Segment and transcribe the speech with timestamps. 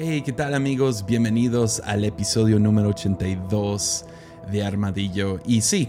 [0.00, 1.04] Hey, ¿qué tal amigos?
[1.04, 4.04] Bienvenidos al episodio número 82
[4.48, 5.40] de Armadillo.
[5.44, 5.88] Y sí,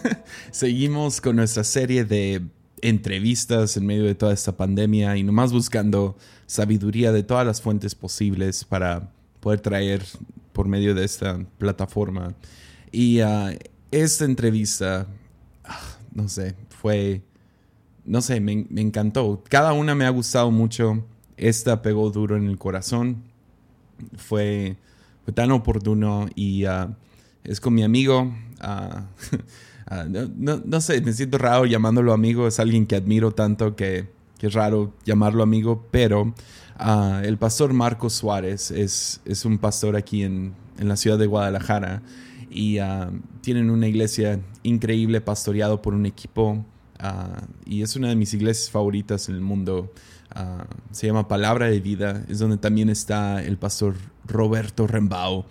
[0.50, 2.42] seguimos con nuestra serie de
[2.82, 6.16] entrevistas en medio de toda esta pandemia y nomás buscando
[6.46, 10.02] sabiduría de todas las fuentes posibles para poder traer
[10.52, 12.34] por medio de esta plataforma.
[12.90, 13.56] Y uh,
[13.92, 15.06] esta entrevista,
[15.62, 17.22] ah, no sé, fue,
[18.04, 19.44] no sé, me encantó.
[19.48, 21.04] Cada una me ha gustado mucho.
[21.36, 23.32] Esta pegó duro en el corazón.
[24.16, 24.76] Fue,
[25.24, 26.94] fue tan oportuno y uh,
[27.44, 28.32] es con mi amigo.
[29.86, 32.48] Uh, no, no, sé, me siento raro llamándolo amigo.
[32.48, 34.08] Es alguien que admiro tanto que,
[34.38, 36.32] que es raro llamarlo amigo, pero
[37.22, 42.00] el pastor Marco Suárez es, es un pastor aquí en, en la ciudad de Guadalajara
[42.50, 42.78] y
[43.40, 46.64] tienen una iglesia increíble pastoreado por un equipo
[47.66, 49.92] y es una de mis iglesias favoritas en el mundo.
[50.90, 53.94] Se llama Palabra de Vida, es donde también está el pastor
[54.26, 55.46] Roberto Rembao.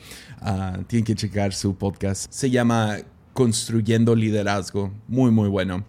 [0.88, 2.32] tienen que checar su podcast.
[2.32, 2.98] Se llama
[3.34, 5.86] Construyendo Liderazgo, muy muy bueno.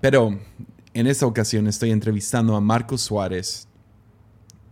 [0.00, 0.38] pero
[0.92, 3.68] en esta ocasión estoy entrevistando a Marco Suárez.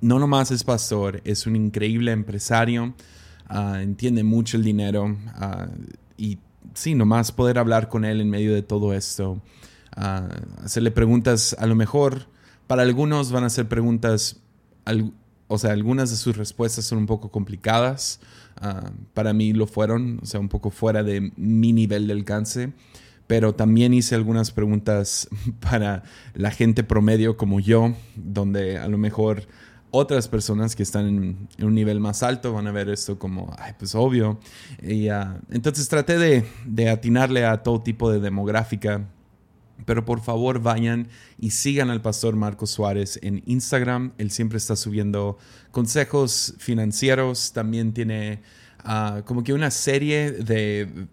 [0.00, 2.94] No nomás es pastor, es un increíble empresario,
[3.50, 5.16] entiende mucho el dinero
[6.16, 6.38] y
[6.74, 9.40] sí, nomás poder hablar con él en medio de todo esto
[9.96, 12.26] hacerle preguntas, a lo mejor
[12.72, 14.40] para algunos van a ser preguntas,
[15.46, 18.18] o sea, algunas de sus respuestas son un poco complicadas,
[19.12, 22.72] para mí lo fueron, o sea, un poco fuera de mi nivel de alcance,
[23.26, 25.28] pero también hice algunas preguntas
[25.60, 29.46] para la gente promedio como yo, donde a lo mejor
[29.90, 33.74] otras personas que están en, un nivel más alto van a ver esto como, ay,
[33.78, 34.40] pues obvio.
[34.82, 35.08] Y,
[35.50, 39.10] entonces traté de, de, atinarle a todo tipo de demográfica
[39.84, 44.12] pero por favor vayan y sigan al pastor Marcos Suárez en Instagram.
[44.18, 45.38] Él siempre está subiendo
[45.70, 47.52] consejos financieros.
[47.52, 48.42] También tiene
[48.84, 51.08] ah, como que una serie de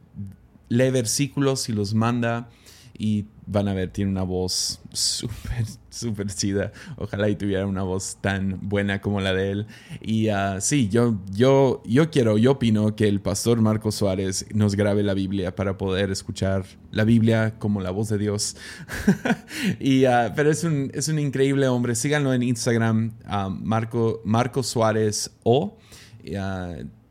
[0.70, 2.50] lee versículos y los manda
[2.98, 6.72] y van a ver, tiene una voz súper, súper chida.
[6.98, 9.68] Ojalá y tuviera una voz tan buena como la de él.
[10.02, 14.76] Y uh, sí, yo, yo, yo quiero, yo opino que el pastor Marco Suárez nos
[14.76, 18.56] grabe la Biblia para poder escuchar la Biblia como la voz de Dios.
[19.80, 21.96] y, uh, pero es un, es un increíble hombre.
[21.96, 25.78] Síganlo en Instagram, uh, Marco, Marco Suárez O.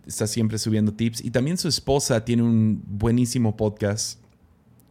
[0.06, 1.24] está siempre subiendo tips.
[1.24, 4.20] Y también su esposa tiene un buenísimo podcast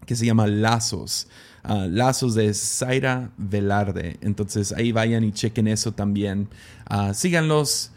[0.06, 1.28] que se llama Lazos.
[1.70, 4.18] Ah, Lazos de Zaira Velarde.
[4.22, 6.48] Entonces ahí vayan y chequen eso también.
[6.90, 7.92] Uh, síganlos,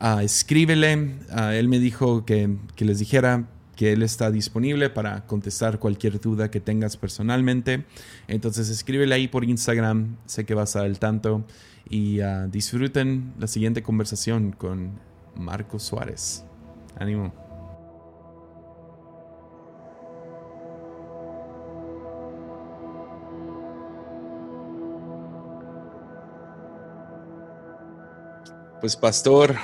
[0.00, 1.14] uh, escríbele.
[1.52, 3.46] él me dijo que, que, les dijera
[3.76, 7.84] que él está disponible para contestar cualquier duda que tengas personalmente.
[8.26, 10.16] Entonces escríbele ahí por Instagram.
[10.26, 11.44] Sé que vas a al tanto.
[11.88, 12.18] Y
[12.50, 14.98] disfruten la siguiente conversación con
[15.36, 16.42] Marco Suárez.
[16.98, 17.41] Ánimo.
[28.82, 29.54] Pues pastor,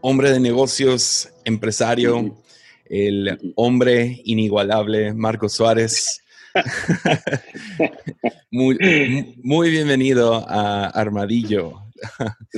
[0.00, 2.36] hombre de negocios, empresario,
[2.84, 6.20] el hombre inigualable, Marco Suárez.
[8.50, 11.74] muy, muy, bienvenido a Armadillo.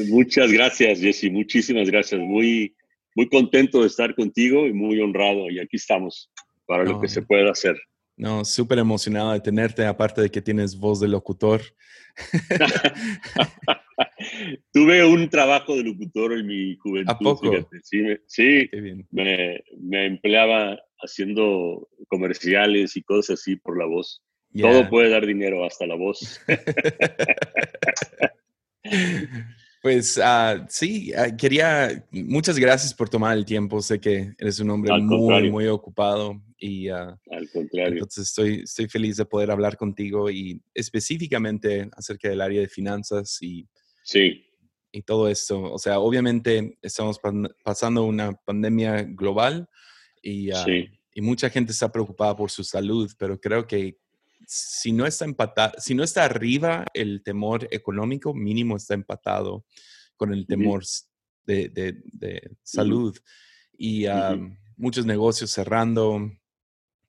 [0.08, 1.30] Muchas gracias, Jesse.
[1.30, 2.22] Muchísimas gracias.
[2.22, 2.74] Muy,
[3.14, 5.50] muy contento de estar contigo y muy honrado.
[5.50, 6.30] Y aquí estamos
[6.64, 7.76] para lo que se pueda hacer.
[8.16, 11.60] No, súper emocionado de tenerte, aparte de que tienes voz de locutor.
[14.72, 17.12] Tuve un trabajo de locutor en mi juventud.
[17.12, 17.50] ¿A poco?
[18.26, 18.68] Sí,
[19.10, 24.22] me, me, empleaba haciendo comerciales y cosas así por la voz.
[24.58, 26.40] Todo puede dar dinero, hasta la voz.
[29.82, 33.80] Pues uh, sí, uh, quería, muchas gracias por tomar el tiempo.
[33.80, 37.92] Sé que eres un hombre muy, muy ocupado y uh, al contrario.
[37.92, 43.38] Entonces estoy, estoy feliz de poder hablar contigo y específicamente acerca del área de finanzas
[43.40, 43.68] y,
[44.06, 44.46] sí.
[44.92, 45.60] y todo esto.
[45.72, 47.20] O sea, obviamente estamos
[47.64, 49.68] pasando una pandemia global
[50.22, 50.50] y,
[51.12, 53.98] y mucha gente está preocupada por su salud, pero creo que
[54.46, 59.64] si no está empatado, si no está arriba el temor económico, mínimo está empatado
[60.16, 60.84] con el temor
[61.44, 63.16] de, de, salud.
[63.76, 64.06] Y
[64.76, 66.30] muchos negocios cerrando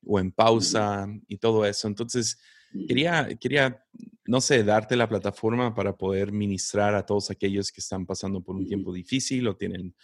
[0.04, 1.86] o en pausa y todo eso.
[1.86, 2.38] Entonces,
[2.86, 3.84] quería, quería,
[4.26, 8.56] no sé, darte la plataforma para poder ministrar a todos aquellos que están pasando por
[8.56, 9.94] un tiempo difícil o tienen,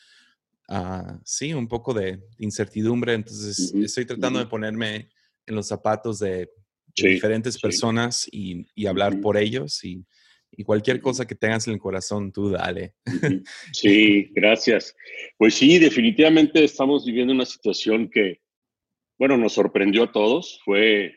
[0.69, 3.15] uh, sí, un poco de incertidumbre.
[3.15, 5.11] Entonces, estoy tratando de ponerme
[5.47, 6.51] en los zapatos de
[6.97, 10.05] diferentes personas y, y hablar por ellos y,
[10.57, 12.95] Y cualquier cosa que tengas en el corazón, tú dale.
[13.73, 14.95] Sí, gracias.
[15.37, 18.41] Pues sí, definitivamente estamos viviendo una situación que,
[19.19, 20.61] bueno, nos sorprendió a todos.
[20.65, 21.17] Fue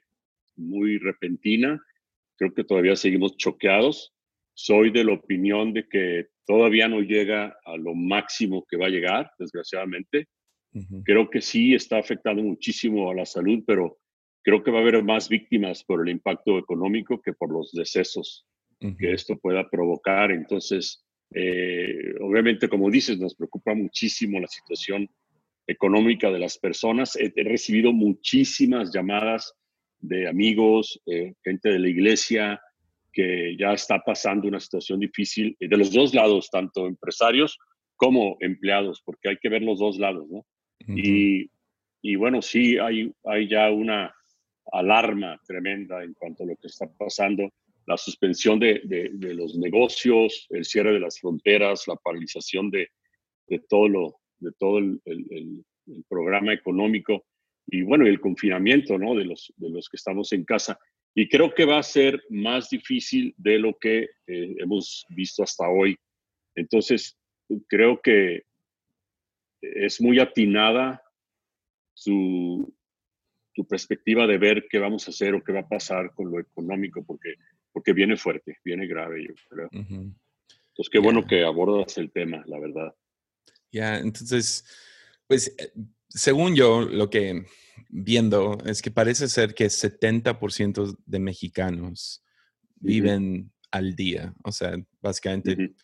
[0.58, 1.82] muy repentina.
[2.38, 4.14] Creo que todavía seguimos choqueados.
[4.54, 8.90] Soy de la opinión de que todavía no llega a lo máximo que va a
[8.90, 10.28] llegar, desgraciadamente.
[11.06, 13.98] Creo que sí está afectando muchísimo a la salud, pero
[14.44, 18.46] creo que va a haber más víctimas por el impacto económico que por los decesos
[18.80, 20.32] que esto pueda provocar.
[20.32, 25.10] Entonces, eh, obviamente, como dices, nos preocupa muchísimo la situación
[25.68, 27.16] económica de las personas.
[27.16, 29.54] He, recibido muchísimas llamadas
[30.00, 32.62] de amigos, eh, gente de la iglesia,
[33.12, 37.58] que ya está pasando una situación difícil de los dos lados, tanto empresarios
[37.96, 40.46] como empleados, porque hay que ver los dos lados, ¿no?
[40.88, 41.50] y,
[42.02, 44.14] y, bueno, sí, hay, hay ya una
[44.72, 47.52] alarma tremenda en cuanto a lo que está pasando,
[47.88, 52.90] la suspensión de, de, los negocios, el cierre de las fronteras, la paralización de,
[53.48, 55.64] de todo, lo, de todo el, el,
[56.10, 57.26] programa económico
[57.68, 59.14] y bueno, el confinamiento ¿no?
[59.16, 60.80] de, los, de los que estamos en casa.
[61.14, 65.68] Y creo que va a ser más difícil de lo que eh, hemos visto hasta
[65.68, 65.98] hoy.
[66.56, 67.18] Entonces,
[67.68, 68.44] creo que
[69.62, 71.02] es muy atinada
[71.94, 72.74] su,
[73.54, 76.40] tu perspectiva de ver qué vamos a hacer o qué va a pasar con lo
[76.40, 77.36] económico, porque,
[77.72, 79.70] porque viene fuerte, viene grave, yo creo.
[79.72, 82.96] Entonces, qué bueno que abordas el tema, la verdad.
[83.72, 84.64] Ya, entonces,
[85.28, 85.72] pues, eh,
[86.18, 87.46] según yo, lo que
[87.90, 92.24] viendo es que parece ser que 70% de mexicanos
[92.76, 94.34] viven al día.
[94.44, 95.76] O sea, básicamente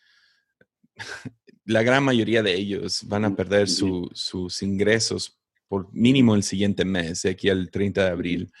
[1.64, 7.22] la gran mayoría de ellos van a perder sus ingresos por mínimo el siguiente mes,
[7.22, 8.52] de aquí al 30 de abril.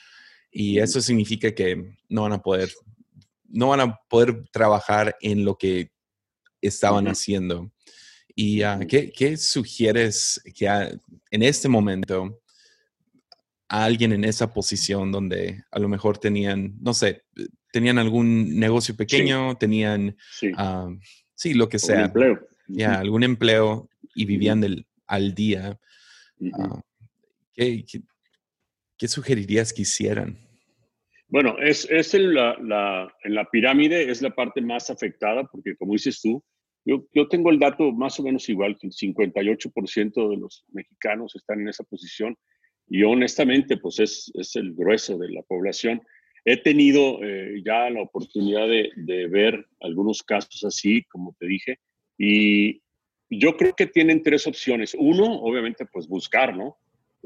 [0.50, 2.70] Y eso significa que no van a poder,
[3.48, 5.90] no van a poder trabajar en lo que
[6.60, 7.70] estaban haciendo.
[8.34, 10.66] ¿Y ah, ¿qué, ¿qué, sugieres que
[11.30, 12.40] en este momento
[13.68, 17.22] a alguien en esa posición donde a lo mejor tenían, no sé,
[17.72, 20.52] tenían algún negocio pequeño, tenían, sí.
[21.34, 21.54] Sí.
[21.54, 22.04] lo que sea.
[22.04, 22.46] empleo.
[22.68, 25.78] Ya, algún empleo y vivían del, al día.
[26.52, 26.80] Ah,
[27.52, 27.84] ¿qué,
[28.96, 30.38] qué, sugerirías que hicieran?
[31.28, 35.94] Bueno, es, es la, la, en la pirámide es la parte más afectada porque como
[35.94, 36.42] dices tú,
[36.84, 41.34] yo, yo tengo el dato más o menos igual, que el 58% de los mexicanos
[41.34, 42.36] están en esa posición
[42.88, 46.02] y honestamente, pues es, es el grueso de la población.
[46.44, 51.78] He tenido eh, ya la oportunidad de, de, ver algunos casos así, como te dije,
[52.18, 52.82] y
[53.30, 54.94] yo creo que tienen tres opciones.
[54.98, 56.76] Uno, obviamente, pues buscar, ¿no?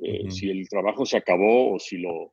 [0.00, 2.32] Eh, si el trabajo se acabó o si lo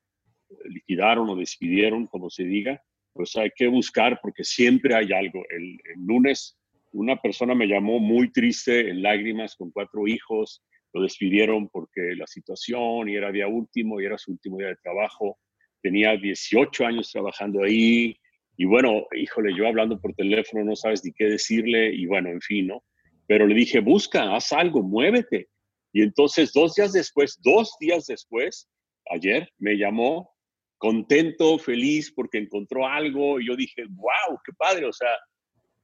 [0.66, 2.82] liquidaron o despidieron, como se diga,
[3.14, 5.44] pues hay que buscar porque siempre hay algo.
[5.50, 6.60] El, el lunes
[6.96, 10.64] una persona me llamó muy triste, en lágrimas, con cuatro hijos,
[10.94, 14.78] lo despidieron porque la situación y era día último y era su último día de
[14.78, 15.38] trabajo.
[15.82, 18.18] Tenía 18 años trabajando ahí
[18.56, 22.40] y bueno, híjole, yo hablando por teléfono no sabes ni qué decirle y bueno, en
[22.40, 22.84] fin, ¿no?
[23.28, 25.50] Pero le dije, busca, haz algo, muévete.
[25.92, 28.70] Y entonces dos días después, dos días después,
[29.12, 30.34] ayer me llamó
[30.78, 35.10] contento, feliz porque encontró algo y yo dije, wow, qué padre, o sea,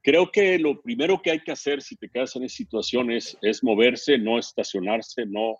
[0.03, 3.37] Creo que lo primero que hay que hacer si te quedas en esa situación es,
[3.61, 5.57] moverse, no estacionarse, no,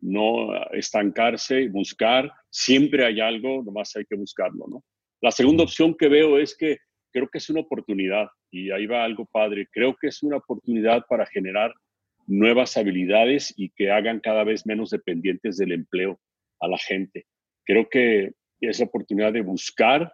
[0.00, 2.32] no estancarse, buscar.
[2.50, 4.84] Siempre hay algo, nomás hay que buscarlo, ¿no?
[5.20, 6.78] La segunda opción que veo es que
[7.12, 11.04] creo que es una oportunidad, y ahí va algo padre, creo que es una oportunidad
[11.06, 11.74] para generar
[12.26, 16.18] nuevas habilidades y que hagan cada vez menos dependientes del empleo
[16.60, 17.26] a la gente.
[17.64, 20.12] Creo que es la oportunidad de buscar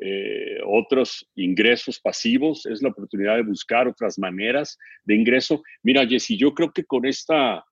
[0.00, 5.62] eh, otros ingresos pasivos, es la oportunidad de buscar otras maneras de ingreso.
[5.82, 7.64] Mira, Jesse, yo creo que con esta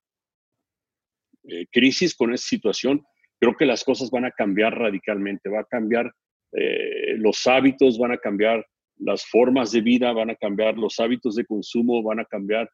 [1.44, 3.04] eh, crisis, con esta situación,
[3.38, 6.10] creo que las cosas van a cambiar radicalmente, va a cambiar
[6.52, 8.66] eh, los hábitos, van a cambiar
[8.98, 12.68] las formas de vida, van a cambiar los hábitos de consumo, van a cambiar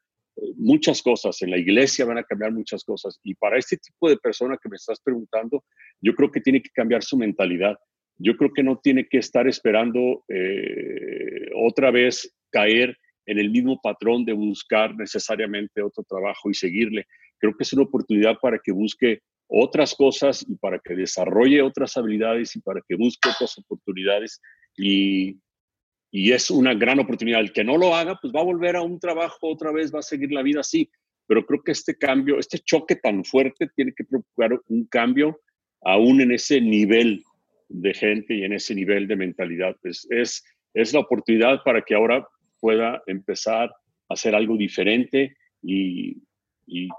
[0.57, 3.21] muchas cosas, en la iglesia van a cambiar muchas cosas.
[3.23, 5.63] Y para este tipo de persona que me estás preguntando,
[6.01, 7.77] yo creo que tiene que cambiar su mentalidad
[8.19, 13.81] yo creo que no tiene que estar esperando eh, otra vez caer en el mismo
[13.81, 17.07] patrón de buscar necesariamente otro trabajo y seguirle.
[17.39, 21.97] Creo que es una oportunidad para que busque otras cosas y para que desarrolle otras
[21.97, 24.41] habilidades y para que busque otras oportunidades.
[24.77, 25.39] Y,
[26.11, 27.41] y es una gran oportunidad.
[27.41, 30.01] El que no lo haga, pues va a volver a un trabajo otra vez, va
[30.01, 30.91] a seguir la vida así.
[31.27, 35.41] Pero creo que este cambio, este choque tan fuerte, tiene que procurar un cambio
[35.83, 37.25] aún en ese nivel
[37.69, 39.77] de gente y en ese nivel de mentalidad.
[39.83, 42.27] Es, es, es la oportunidad para que ahora
[42.61, 43.71] pueda empezar
[44.09, 46.23] a hacer algo diferente y,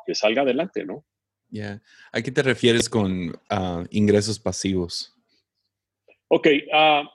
[0.05, 1.03] que salga adelante, ¿no?
[1.49, 1.81] Ya.
[2.11, 5.15] ¿A qué te refieres con ah, ingresos pasivos?
[6.27, 6.47] Ok.
[6.67, 7.07] Uh,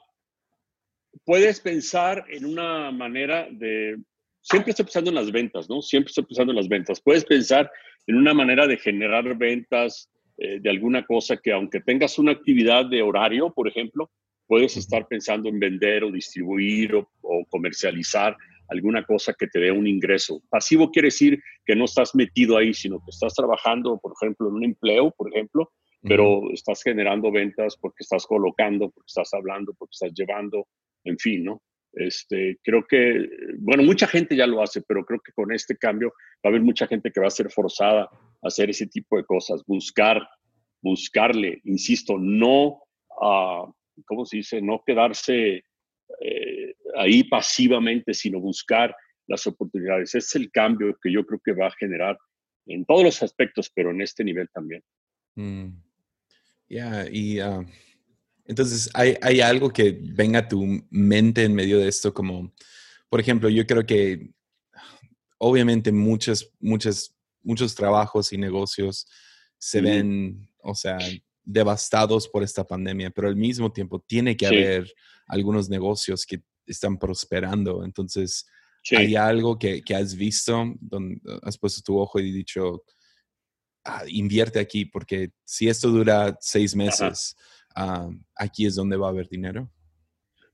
[1.23, 3.97] puedes pensar en una manera de...
[4.41, 5.81] Siempre estoy pensando en las ventas, ¿no?
[5.81, 7.01] Siempre estoy pensando en las ventas.
[7.01, 7.71] Puedes pensar
[8.07, 10.09] en una manera de generar ventas
[10.41, 14.09] eh, de alguna cosa que aunque tengas una actividad de horario, por ejemplo,
[14.47, 17.07] puedes estar pensando en vender o distribuir o,
[17.49, 18.37] comercializar
[18.69, 20.41] alguna cosa que te dé un ingreso.
[20.49, 24.53] Pasivo quiere decir que no estás metido ahí, sino que estás trabajando, por ejemplo, en
[24.53, 29.91] un empleo, por ejemplo, pero estás generando ventas porque estás colocando, porque estás hablando, porque
[29.91, 30.67] estás llevando,
[31.03, 31.61] en fin, ¿no?
[31.91, 33.27] Este, creo que,
[33.57, 36.61] bueno, mucha gente ya lo hace, pero creo que con este cambio va a haber
[36.61, 38.09] mucha gente que va a ser forzada
[38.41, 40.27] hacer ese tipo de cosas, buscar,
[40.81, 42.81] buscarle, insisto, no,
[43.21, 43.71] uh,
[44.05, 44.61] ¿cómo se dice?
[44.61, 45.63] No quedarse
[46.21, 48.95] eh, ahí pasivamente, sino buscar
[49.27, 50.15] las oportunidades.
[50.15, 52.17] Es el cambio que yo creo que va a generar
[52.65, 54.83] en todos los aspectos, pero en este nivel también.
[55.35, 55.69] Mm.
[56.67, 57.65] Ya, y ah,
[58.45, 62.13] entonces, ¿hay, ¿hay, algo que venga a tu mente en medio de esto?
[62.13, 62.53] Como,
[63.09, 64.31] por ejemplo, yo creo que
[65.39, 67.15] obviamente muchos, muchos,
[67.49, 69.07] muchos trabajos y negocios
[69.57, 70.97] se ven, o sea,
[71.43, 74.93] devastados por esta pandemia, pero al mismo tiempo tiene que haber
[75.27, 77.83] algunos negocios que están prosperando.
[77.83, 78.47] Entonces,
[78.91, 82.83] ¿hay algo que, que, has visto, donde has puesto tu ojo y dicho,
[83.83, 87.35] ah, invierte aquí, porque si esto dura seis meses,
[87.75, 89.71] Ah, aquí es donde va a haber dinero?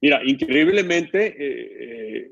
[0.01, 2.29] Mira, increíblemente, eh, eh,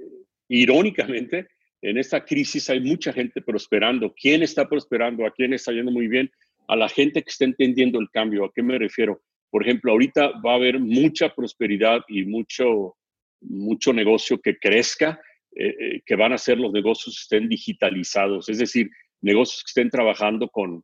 [0.49, 1.47] irónicamente,
[1.83, 4.13] en esta crisis hay mucha gente prosperando.
[4.19, 5.25] ¿Quién está prosperando?
[5.25, 6.31] ¿A quién está yendo muy bien?
[6.67, 8.45] A la gente que está entendiendo el cambio.
[8.45, 9.21] ¿A qué me refiero?
[9.51, 12.95] Por ejemplo, ahorita va a haber mucha prosperidad y mucho,
[13.41, 15.19] mucho negocio que crezca,
[15.55, 18.89] eh, que van a ser los negocios que estén digitalizados, es decir,
[19.21, 20.83] negocios que estén trabajando con,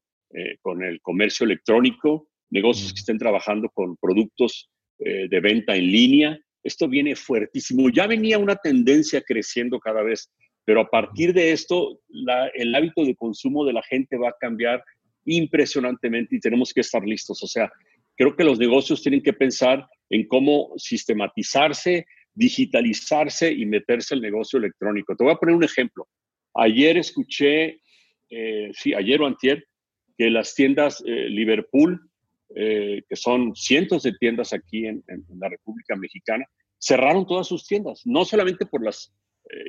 [0.62, 6.40] con el comercio electrónico, negocios que estén trabajando con productos eh, de venta en línea.
[6.64, 7.90] Esto viene fuertísimo.
[7.90, 10.30] Ya venía una tendencia creciendo cada vez,
[10.70, 12.00] pero a partir de esto,
[12.54, 14.84] el hábito de consumo de la gente va a cambiar
[15.26, 17.42] impresionantemente y tenemos que estar listos.
[17.42, 17.72] O sea,
[18.16, 24.60] creo que los negocios tienen que pensar en cómo sistematizarse, digitalizarse y meterse el negocio
[24.60, 25.16] electrónico.
[25.16, 26.08] Te voy a poner un ejemplo.
[26.54, 27.82] Ayer escuché,
[28.30, 29.66] eh, sí, ayer o antier,
[30.20, 32.00] que las tiendas eh, Liverpool
[32.56, 35.04] eh, que son cientos de tiendas aquí en,
[35.36, 36.46] la República Mexicana,
[36.78, 39.12] cerraron todas sus tiendas, no solamente por las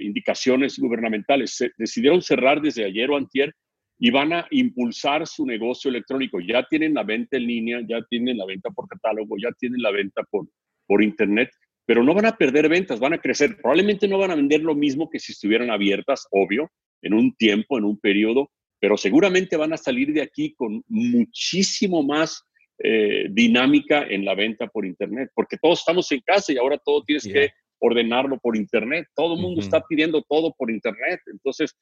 [0.01, 3.55] indicaciones gubernamentales, se decidieron cerrar desde ayer o antier
[3.99, 6.41] y van a impulsar su negocio electrónico.
[6.41, 9.91] Ya tienen la venta en línea, ya tienen la venta por catálogo, ya tienen la
[9.91, 10.49] venta por,
[10.87, 11.51] por internet,
[11.85, 13.57] pero no van a perder ventas, van a crecer.
[13.57, 16.71] Probablemente no van a vender lo mismo que si estuvieran abiertas, obvio,
[17.03, 22.03] en un tiempo, en un periodo, pero seguramente van a salir de aquí con muchísimo
[22.03, 22.43] más
[22.83, 27.03] eh, dinámica en la venta por Internet, porque todos estamos en casa y ahora todo
[27.05, 29.07] tienes que ordenarlo por Internet.
[29.15, 31.21] Todo el mundo está pidiendo todo por Internet.
[31.27, 31.77] Entonces,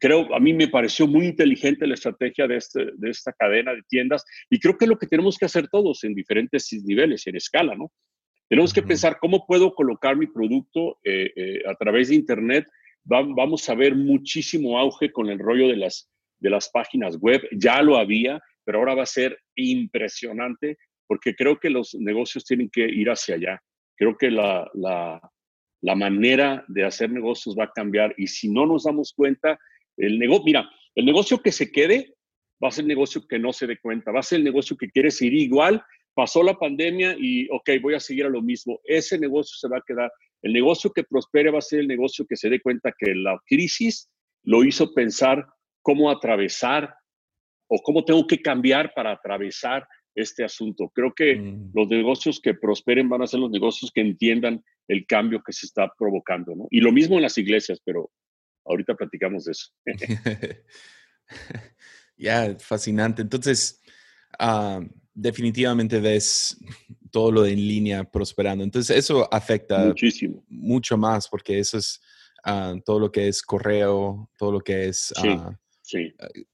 [0.00, 3.82] creo, a mí me pareció muy inteligente la estrategia de, este, de esta cadena de
[3.88, 7.36] tiendas y creo que es lo que tenemos que hacer todos en diferentes niveles, en
[7.36, 7.92] escala, ¿no?
[8.48, 12.66] Tenemos que pensar cómo puedo colocar mi producto eh, eh, a través de Internet.
[13.04, 17.42] vamos a ver muchísimo auge con el rollo de las, de las páginas web.
[17.52, 22.70] Ya lo había, pero ahora va a ser impresionante porque creo que los negocios tienen
[22.70, 23.62] que ir hacia allá.
[23.98, 28.84] Creo que la, la, manera de hacer negocios va a cambiar y si no nos
[28.84, 29.58] damos cuenta,
[29.96, 32.14] el negocio, mira, el negocio que se quede
[32.62, 34.76] va a ser el negocio que no se dé cuenta, va a ser el negocio
[34.76, 35.82] que quiere seguir igual,
[36.14, 38.80] pasó la pandemia y, ok, voy a seguir a lo mismo.
[38.84, 40.12] Ese negocio se va a quedar.
[40.42, 43.36] El negocio que prospere va a ser el negocio que se dé cuenta que la
[43.46, 44.08] crisis
[44.44, 45.44] lo hizo pensar
[45.82, 46.94] cómo atravesar
[47.68, 49.86] o cómo tengo que cambiar para atravesar
[50.20, 50.90] este asunto.
[50.94, 51.70] Creo que mm.
[51.74, 55.66] los negocios que prosperen van a ser los negocios que entiendan el cambio que se
[55.66, 56.66] está provocando, ¿no?
[56.70, 58.10] Y lo mismo en las iglesias, pero
[58.64, 59.68] ahorita platicamos de eso.
[62.16, 63.22] ya, fascinante.
[63.22, 63.80] Entonces,
[64.38, 64.80] ah,
[65.14, 66.58] definitivamente ves
[67.10, 68.64] todo lo de en línea prosperando.
[68.64, 70.44] Entonces, eso afecta muchísimo.
[70.48, 72.00] Mucho más, porque eso es
[72.44, 75.12] ah, todo lo que es correo, todo lo que es...
[75.16, 75.56] Ah, Sí.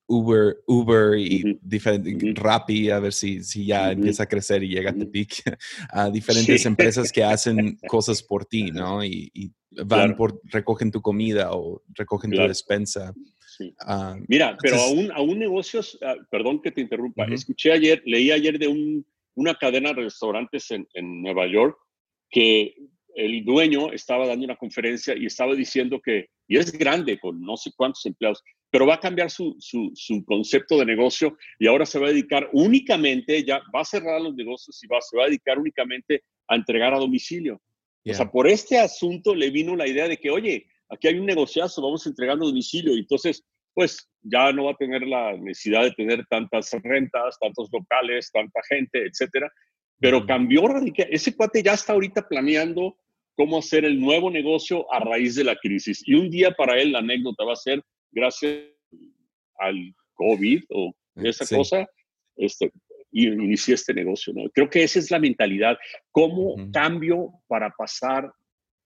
[0.07, 4.91] Uber, Uber y diferentes, Rappi, a ver si, si ya empieza a crecer y llega
[4.91, 5.43] a Tepic,
[5.91, 9.05] a diferentes empresas que hacen cosas por ti, ¿no?
[9.05, 13.13] Y, van por, recogen tu comida o recogen tu despensa.
[13.81, 18.59] Ah, Mira, pero aún, aún negocios, ah, perdón que te interrumpa, escuché ayer, leí ayer
[18.59, 21.77] de un, una cadena de restaurantes en, en Nueva York
[22.31, 22.75] que
[23.15, 27.57] el dueño estaba dando una conferencia y estaba diciendo que, y es grande, con no
[27.57, 28.43] sé cuántos empleados,
[28.75, 32.51] pero va a cambiar su, su, concepto de negocio y ahora se va a dedicar
[32.53, 36.57] únicamente, ya va a cerrar los negocios y va, se va a dedicar únicamente a
[36.57, 37.63] entregar a domicilio.
[38.05, 41.25] O sea, por este asunto le vino la idea de que, oye, aquí hay un
[41.25, 42.97] negociazo, vamos entregando a domicilio.
[42.97, 47.69] Y entonces, pues ya no va a tener la necesidad de tener tantas rentas, tantos
[47.73, 49.53] locales, tanta gente, etcétera.
[50.01, 51.07] Pero cambió radical.
[51.13, 52.99] Ese cuate ya está ahorita planeando
[53.37, 56.03] cómo hacer el nuevo negocio a raíz de la crisis.
[56.05, 57.81] Y un día para él la anécdota va a ser
[58.15, 58.65] gracias
[59.59, 61.87] al COVID o esa cosa,
[62.37, 62.73] este,
[63.11, 64.33] y inicié este negocio.
[64.35, 64.51] ¿no?
[64.51, 65.77] Creo que esa es la mentalidad.
[66.11, 68.33] ¿Cómo cambio para pasar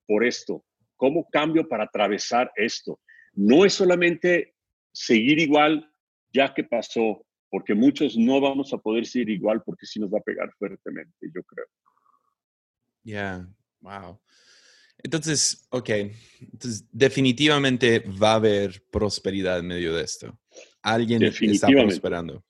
[0.06, 0.64] por esto?
[0.96, 3.00] ¿Cómo cambio para atravesar esto?
[3.32, 4.54] No es solamente
[4.92, 5.90] seguir igual
[6.32, 10.18] ya que pasó, porque muchos no vamos a poder seguir igual porque sí nos va
[10.18, 11.66] a pegar fuertemente, yo creo.
[13.02, 13.48] Ya,
[13.80, 14.20] wow.
[15.02, 15.90] Entonces, ok,
[16.40, 20.38] entonces definitivamente va a haber prosperidad en medio de esto.
[20.82, 22.44] Alguien está prosperando.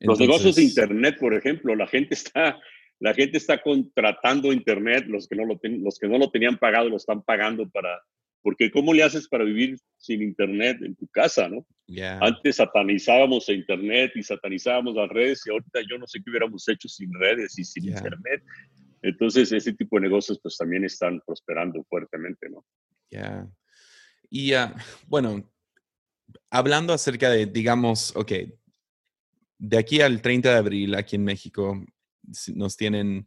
[0.00, 2.58] los negocios de Internet, por ejemplo, la gente está,
[3.00, 6.88] la gente está contratando Internet, los que, no lo los que no lo tenían pagado
[6.88, 8.00] lo están pagando para,
[8.42, 11.66] porque ¿cómo le haces para vivir sin Internet en tu casa, no?
[12.20, 16.68] Antes satanizábamos a Internet y satanizábamos las redes y ahorita yo no sé qué hubiéramos
[16.68, 18.42] hecho sin redes y sin Internet.
[19.02, 22.64] Entonces, ese tipo de negocios pues también están prosperando fuertemente, ¿no?
[23.10, 23.48] Ya.
[24.30, 24.74] Y uh,
[25.06, 25.50] bueno,
[26.50, 28.32] hablando acerca de, digamos, ok,
[29.58, 31.84] de aquí al 30 de abril, aquí en México,
[32.54, 33.26] nos tienen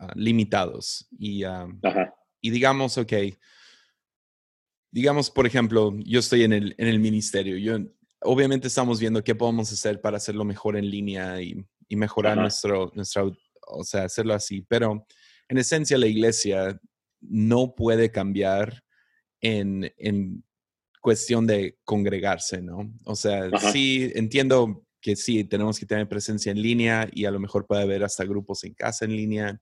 [0.00, 1.08] uh, limitados.
[1.18, 1.68] Y, uh,
[2.40, 3.12] y digamos, ok,
[4.90, 7.56] digamos, por ejemplo, yo estoy en el, en el ministerio.
[7.56, 7.78] Yo,
[8.22, 12.90] obviamente estamos viendo qué podemos hacer para hacerlo mejor en línea y, y mejorar nuestro,
[12.94, 13.24] nuestra
[13.70, 14.62] o sea, hacerlo así.
[14.68, 15.06] Pero
[15.48, 16.80] en esencia la iglesia
[17.20, 18.82] no puede cambiar
[19.40, 20.44] en, en
[21.00, 22.92] cuestión de congregarse, ¿no?
[23.04, 27.40] O sea, sí, entiendo que sí, tenemos que tener presencia en línea y a lo
[27.40, 29.60] mejor puede haber hasta grupos en casa en línea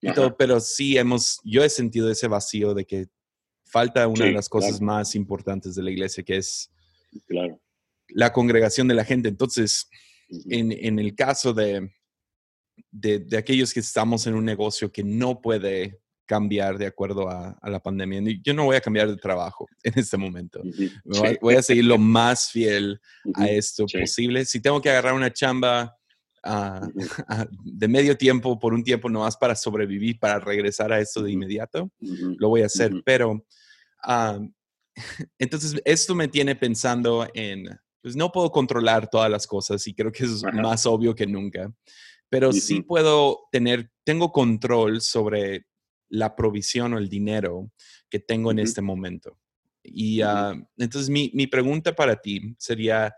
[0.00, 3.06] y todo, pero sí hemos, yo he sentido ese vacío de que
[3.64, 6.70] falta una de las cosas más importantes de la iglesia, que es
[8.08, 9.30] la congregación de la gente.
[9.30, 9.88] Entonces,
[10.28, 11.90] en, en, el caso de,
[12.90, 17.80] de, aquellos que estamos en un negocio que no puede cambiar de acuerdo a, la
[17.80, 18.22] pandemia.
[18.42, 20.62] Yo no voy a cambiar de trabajo en este momento.
[21.40, 23.00] voy, a seguir lo más fiel
[23.34, 24.44] a esto posible.
[24.44, 25.94] Si tengo que agarrar una chamba
[26.44, 26.88] ah,
[27.64, 31.90] de medio tiempo por un tiempo nomás para sobrevivir, para regresar a esto de inmediato,
[32.00, 32.92] lo voy a hacer.
[33.04, 33.44] Pero
[34.02, 34.38] ah,
[35.38, 37.68] entonces esto me tiene pensando en,
[38.00, 41.72] pues no puedo controlar todas las cosas y creo que es más obvio que nunca
[42.28, 45.66] pero sí puedo tener, tengo control sobre
[46.08, 47.70] la provisión o el dinero
[48.08, 49.38] que tengo en este momento.
[49.82, 53.14] Y ah, entonces mi, mi, pregunta para ti sería,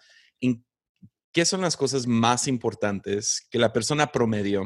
[1.32, 4.64] ¿qué son las cosas más importantes que la persona promedio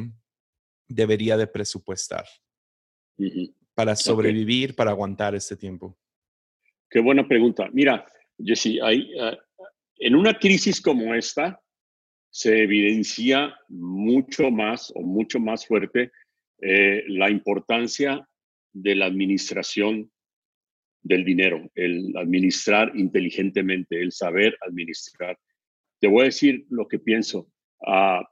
[0.88, 2.24] debería de presupuestar
[3.74, 5.98] para sobrevivir, para aguantar este tiempo?
[6.88, 7.68] Qué buena pregunta.
[7.72, 8.06] Mira,
[8.38, 9.36] Jesse, hay, ah,
[9.96, 11.60] en una crisis como esta,
[12.30, 16.12] se evidencia mucho más o mucho más fuerte
[16.62, 18.26] eh, la importancia
[18.72, 20.10] de la administración
[21.02, 25.38] del dinero, el administrar inteligentemente, el saber administrar.
[25.98, 27.50] Te voy a decir lo que pienso.
[27.86, 28.22] Ah,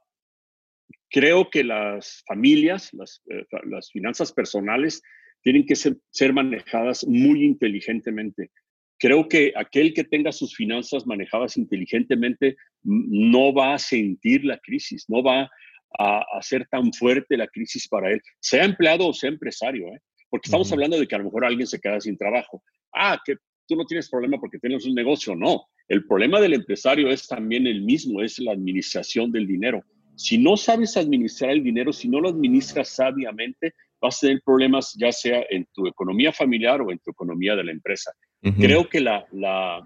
[1.09, 5.01] creo que las familias, las, eh, las, finanzas personales,
[5.41, 8.51] tienen que ser manejadas muy inteligentemente
[8.99, 15.05] creo que aquel que tenga sus finanzas manejadas inteligentemente no va a sentir la crisis,
[15.07, 15.49] no va
[15.97, 19.99] a, ser tan fuerte la crisis para él, sea empleado o sea empresario, ¿eh?
[20.29, 22.61] porque estamos hablando de que a lo mejor alguien se queda sin trabajo.
[22.93, 23.35] Ah, que
[23.67, 25.65] tú no tienes problema porque tienes un negocio, no.
[25.87, 29.83] El problema del empresario es también el mismo, es la administración del dinero.
[30.15, 34.95] Si no sabes administrar el dinero, si no lo administras sabiamente, vas a tener problemas
[34.99, 38.11] ya sea en tu economía familiar o en tu economía de la empresa.
[38.41, 39.85] Creo que la, la,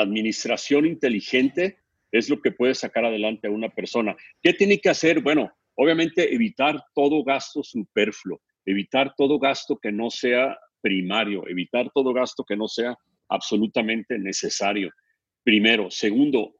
[0.00, 1.78] administración inteligente
[2.10, 4.16] es lo que puede sacar adelante a una persona.
[4.42, 5.20] ¿Qué tiene que hacer?
[5.20, 12.12] Bueno, obviamente evitar todo gasto superfluo, evitar todo gasto que no sea primario, evitar todo
[12.12, 12.96] gasto que no sea
[13.28, 14.90] absolutamente necesario.
[15.44, 15.90] Primero.
[15.90, 16.56] Segundo,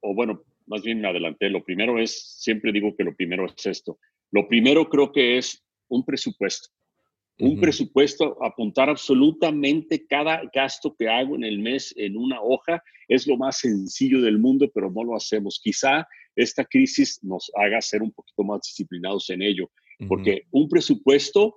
[0.00, 3.66] o bueno, más bien me adelanté, lo primero es, siempre digo que lo primero es
[3.66, 3.98] esto.
[4.30, 6.70] Lo primero creo que es un presupuesto.
[7.38, 13.26] Un presupuesto, apuntar absolutamente cada gasto que hago en el mes en una hoja, es
[13.26, 15.60] lo más sencillo del mundo, pero no lo hacemos.
[15.62, 19.70] Quizá esta crisis nos haga ser un poquito más disciplinados en ello,
[20.08, 21.56] porque un presupuesto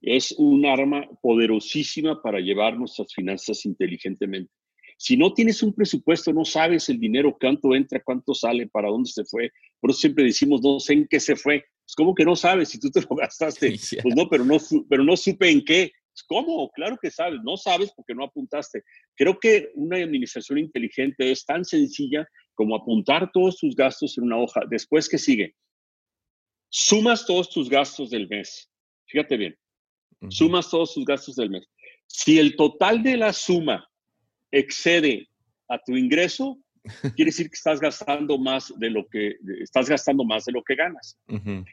[0.00, 4.52] es un arma poderosísima para llevar nuestras finanzas inteligentemente.
[4.98, 9.10] Si no tienes un presupuesto, no sabes el dinero, cuánto entra, cuánto sale, para dónde
[9.10, 9.50] se fue.
[9.80, 11.64] Por eso siempre decimos, no sé en qué se fue.
[11.86, 13.76] Es como que no sabes si tú te lo gastaste.
[14.02, 14.56] Pues no, pero no,
[14.88, 15.92] pero no supe en qué.
[16.28, 16.70] ¿Cómo?
[16.70, 17.40] Claro que sabes.
[17.44, 18.82] No sabes porque no apuntaste.
[19.14, 24.38] Creo que una administración inteligente es tan sencilla como apuntar todos tus gastos en una
[24.38, 24.62] hoja.
[24.68, 25.54] Después, ¿qué sigue?
[26.70, 28.70] Sumas todos tus gastos del mes.
[29.06, 29.56] Fíjate bien.
[30.30, 31.68] Sumas todos tus gastos del mes.
[32.06, 33.86] Si el total de la suma
[34.50, 35.28] excede
[35.68, 36.58] a tu ingreso,
[37.14, 40.74] quiere decir que estás gastando más de lo que estás gastando más de lo que
[40.74, 41.18] ganas.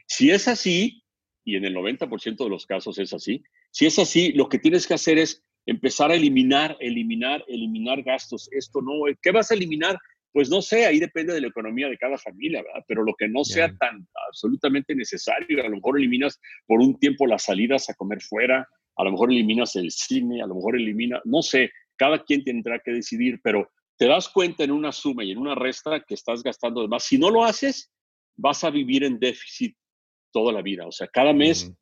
[0.06, 1.02] Si es así,
[1.44, 4.86] y en el 90% de los casos es así, si es así, lo que tienes
[4.86, 8.48] que hacer es empezar a eliminar, eliminar, eliminar gastos.
[8.52, 9.98] Esto no, ¿qué vas a eliminar?
[10.32, 12.84] Pues no sé, ahí depende de la economía de cada familia, ¿verdad?
[12.88, 17.26] Pero lo que no sea tan absolutamente necesario, a lo mejor eliminas por un tiempo
[17.26, 21.20] las salidas a comer fuera, a lo mejor eliminas el cine, a lo mejor elimina,
[21.24, 25.30] no sé, cada quien tendrá que decidir, pero te das cuenta en una suma y
[25.30, 27.04] en una resta que estás gastando de más.
[27.04, 27.92] Si no lo haces,
[28.36, 29.76] vas a vivir en déficit
[30.32, 30.86] toda la vida.
[30.86, 31.72] O sea, cada mes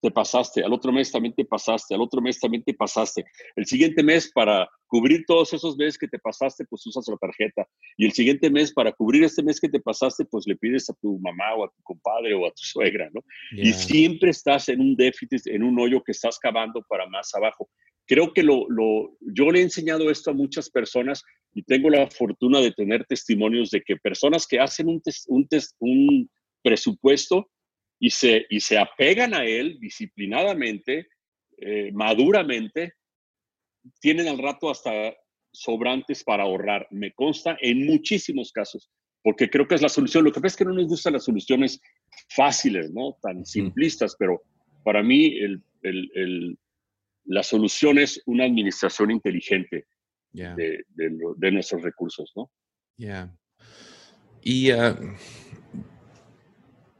[0.00, 3.24] te pasaste, al otro mes también te pasaste, al otro mes también te pasaste.
[3.56, 7.66] El siguiente mes para cubrir todos esos meses que te pasaste, pues usas la tarjeta.
[7.96, 10.94] Y el siguiente mes para cubrir este mes que te pasaste, pues le pides a
[10.94, 13.22] tu mamá o a tu compadre o a tu suegra, ¿no?
[13.50, 17.68] Y siempre estás en un déficit, en un hoyo que estás cavando para más abajo.
[18.08, 21.22] Creo que lo, lo, yo le he enseñado esto a muchas personas
[21.54, 26.30] y tengo la fortuna de tener testimonios de que personas que hacen un, un, un
[26.62, 27.50] presupuesto
[28.00, 31.08] y se, y se apegan a él disciplinadamente,
[31.58, 32.94] eh, maduramente,
[34.00, 35.14] tienen al rato hasta
[35.52, 36.86] sobrantes para ahorrar.
[36.90, 38.90] Me consta en muchísimos casos,
[39.22, 40.24] porque creo que es la solución.
[40.24, 41.80] Lo que pasa es que no nos gustan las soluciones
[42.30, 43.18] fáciles, ¿no?
[43.20, 44.42] Tan simplistas, pero
[44.84, 46.58] para mí el, el,
[47.28, 49.86] la solución es una administración inteligente
[50.32, 52.50] de, de, nuestros recursos, ¿no?
[52.96, 53.32] Ya.
[54.42, 54.96] Y uh,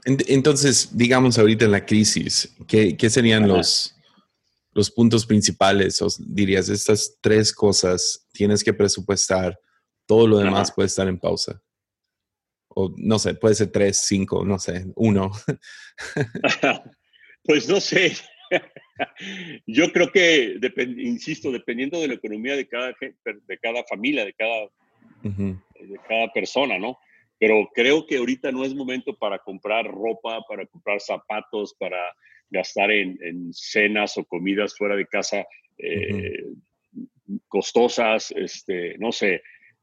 [0.05, 3.97] entonces, digamos ahorita en la crisis, ¿qué, serían los,
[4.73, 6.01] los puntos principales?
[6.03, 9.59] O dirías, estas tres cosas tienes que presupuestar,
[10.07, 11.61] todo lo demás puede estar en pausa.
[12.69, 15.31] O no sé, puede ser tres, cinco, no sé, uno.
[17.45, 18.15] pues no sé.
[19.67, 20.59] Yo creo que,
[20.99, 24.69] insisto, dependiendo de la economía de cada, de cada familia, de cada,
[25.23, 26.99] de cada persona, ¿no?
[27.39, 31.99] pero creo que ahorita no es momento para comprar ropa, para comprar zapatos, para
[32.51, 35.47] gastar en, cenas o comidas fuera de casa
[35.79, 36.45] eh,
[37.47, 39.43] costosas, este, no sé,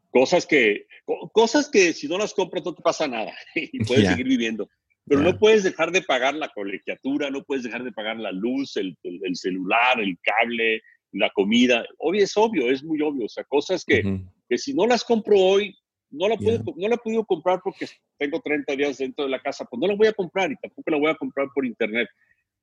[0.10, 0.88] cosas que,
[1.32, 4.70] cosas que si no las compras no te pasa nada y puedes seguir viviendo.
[5.08, 8.76] Pero no puedes dejar de pagar la colegiatura, no puedes dejar de pagar la luz,
[8.78, 8.98] el,
[9.34, 11.86] celular, el cable, la comida.
[12.00, 13.26] Obvio, es obvio, es muy obvio.
[13.26, 14.02] O sea, cosas que,
[14.50, 15.76] que si no las compro hoy,
[16.10, 17.88] no la, puedo, no la he podido comprar porque
[18.18, 20.92] tengo 30 días dentro de la casa, pues no la voy a comprar y tampoco
[20.92, 22.08] la voy a comprar por internet.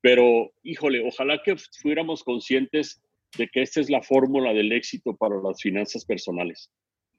[0.01, 3.01] Pero, híjole, ojalá que fuéramos conscientes
[3.37, 6.69] de que esta es la fórmula del éxito para las finanzas personales.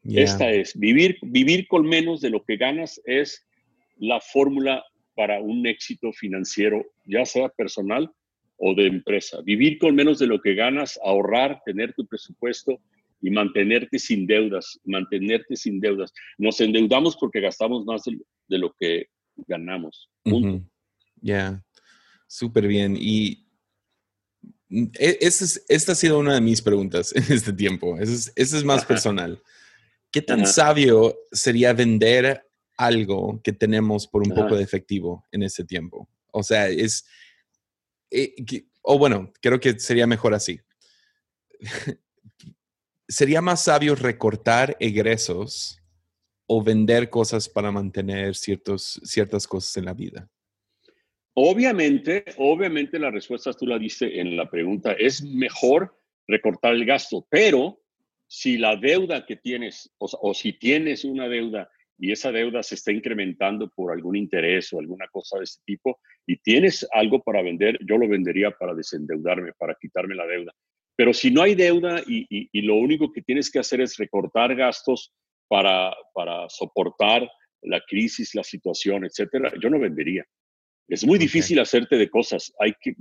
[0.04, 3.46] Esta es, vivir, vivir con menos de lo que ganas es
[3.96, 4.84] la fórmula
[5.14, 8.10] para un éxito financiero, ya sea personal
[8.56, 9.40] o de empresa.
[9.42, 12.80] Vivir con menos de lo que ganas, ahorrar, tener tu presupuesto,
[13.24, 16.12] y mantenerte sin deudas, mantenerte sin deudas.
[16.36, 19.06] Nos endeudamos porque gastamos más de, lo que
[19.48, 20.10] ganamos.
[21.22, 21.64] Ya,
[22.26, 22.98] súper bien.
[23.00, 23.46] Y
[24.70, 27.96] e, esta ha sido una de mis preguntas en este tiempo.
[27.98, 29.40] Esa es, más personal.
[30.10, 35.64] ¿Qué tan sabio sería vender algo que tenemos por un poco de efectivo en este
[35.64, 36.08] tiempo?
[36.32, 37.06] O sea, es...
[38.10, 38.34] Eh,
[38.82, 40.60] o bueno, creo que sería mejor así.
[43.08, 45.80] ¿sería más sabio recortar egresos
[46.46, 50.28] o vender cosas para mantener ciertos, ciertas cosas en la vida?
[51.34, 57.26] Obviamente, obviamente la respuesta tú la diste en la pregunta, es mejor recortar el gasto,
[57.28, 57.80] pero
[58.26, 62.92] si la deuda que tienes o, si tienes una deuda y esa deuda se está
[62.92, 67.78] incrementando por algún interés o alguna cosa de ese tipo y tienes algo para vender,
[67.86, 70.52] yo lo vendería para desendeudarme, para quitarme la deuda.
[70.96, 75.12] Pero si no hay deuda y, lo único que tienes que hacer es recortar gastos
[75.48, 77.28] para, para soportar
[77.62, 80.24] la crisis, la situación, etcétera, yo no vendería.
[80.86, 82.52] Es muy difícil hacerte de cosas.
[82.60, 82.94] Hay que,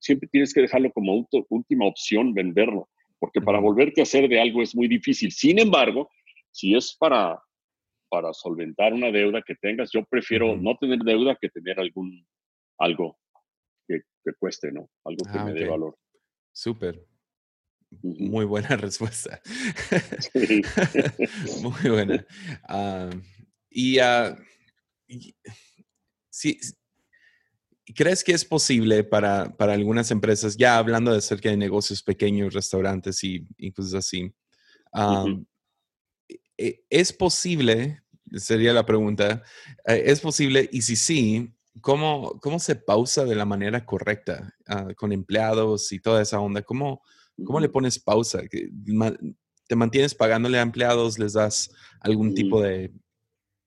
[0.00, 4.62] siempre tienes que dejarlo como última opción, venderlo, porque para volverte a hacer de algo
[4.62, 5.30] es muy difícil.
[5.30, 6.10] Sin embargo,
[6.50, 7.40] si es para,
[8.08, 12.26] para solventar una deuda que tengas, yo prefiero no tener deuda que tener algún,
[12.78, 13.18] algo
[13.86, 14.02] que,
[14.38, 14.90] cueste, ¿no?
[15.04, 15.96] Algo que ah, me dé valor.
[16.52, 17.02] Súper.
[18.02, 19.40] Muy buena respuesta.
[21.62, 22.26] Muy buena.
[22.64, 23.10] Ah,
[23.70, 23.98] y,
[26.28, 26.58] sí,
[27.94, 32.52] ¿crees que es posible para, para, algunas empresas, ya hablando de acerca de negocios pequeños,
[32.52, 34.32] restaurantes y, y cosas así,
[34.94, 35.44] e,
[36.56, 38.02] ¿es posible,
[38.34, 39.42] sería la pregunta,
[39.86, 44.88] eh, ¿es posible y si sí, ¿cómo, cómo se pausa de la manera correcta ah,
[44.96, 46.62] con empleados y toda esa onda?
[46.62, 47.02] ¿Cómo,
[47.44, 48.42] cómo le pones pausa?
[49.66, 51.18] ¿Te mantienes pagándole a empleados?
[51.18, 52.92] ¿Les das algún tipo de,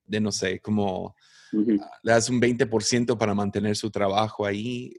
[0.04, 1.14] de no sé, como
[1.52, 4.94] ah, le das un 20% para mantener su trabajo ahí?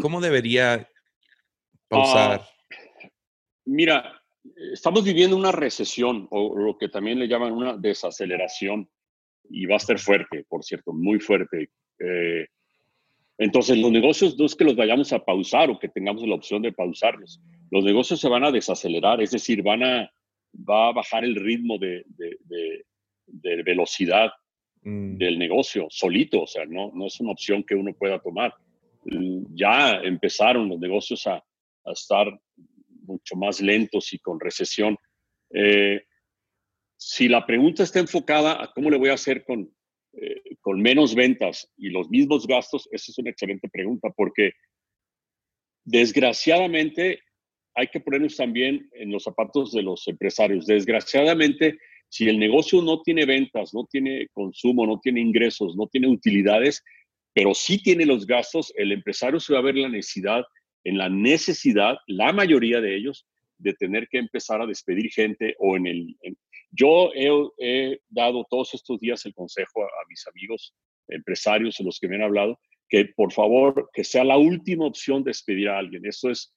[0.00, 0.88] ¿Cómo, debería
[1.88, 2.42] pausar?
[2.42, 3.08] Ah,
[3.64, 4.22] mira,
[4.72, 8.88] estamos viviendo una recesión o lo que también le llaman una desaceleración
[9.48, 11.70] y va a ser fuerte, por cierto, muy fuerte.
[11.98, 12.46] Eh,
[13.38, 16.62] entonces, los negocios no es que los vayamos a pausar o que tengamos la opción
[16.62, 17.40] de pausarlos.
[17.70, 20.10] Los negocios se van a desacelerar, es decir, van a,
[20.54, 24.30] va a bajar el ritmo de, de, velocidad
[24.82, 25.16] mm.
[25.16, 28.54] del negocio solito, o sea, no, no es una opción que uno pueda tomar.
[29.54, 32.26] Ya empezaron los negocios a, a estar
[33.06, 34.96] mucho más lentos y con recesión.
[35.50, 36.02] Eh,
[36.96, 39.70] si la pregunta está enfocada a cómo le voy a hacer con,
[40.14, 44.52] eh, con menos ventas y los mismos gastos, esa es una excelente pregunta porque
[45.84, 47.20] desgraciadamente
[47.74, 50.66] hay que ponernos también en los zapatos de los empresarios.
[50.66, 56.08] Desgraciadamente, si el negocio no tiene ventas, no tiene consumo, no tiene ingresos, no tiene
[56.08, 56.82] utilidades,
[57.34, 60.42] pero sí tiene los gastos, el empresario se va a ver la necesidad
[60.86, 63.26] en la necesidad, la mayoría de ellos,
[63.58, 66.16] de tener que empezar a despedir gente o en el...
[66.70, 70.74] yo he, dado todos estos días el consejo a, mis amigos
[71.08, 75.70] empresarios, los que me han hablado, que por favor, que sea la última opción despedir
[75.70, 76.06] a alguien.
[76.06, 76.54] Eso es,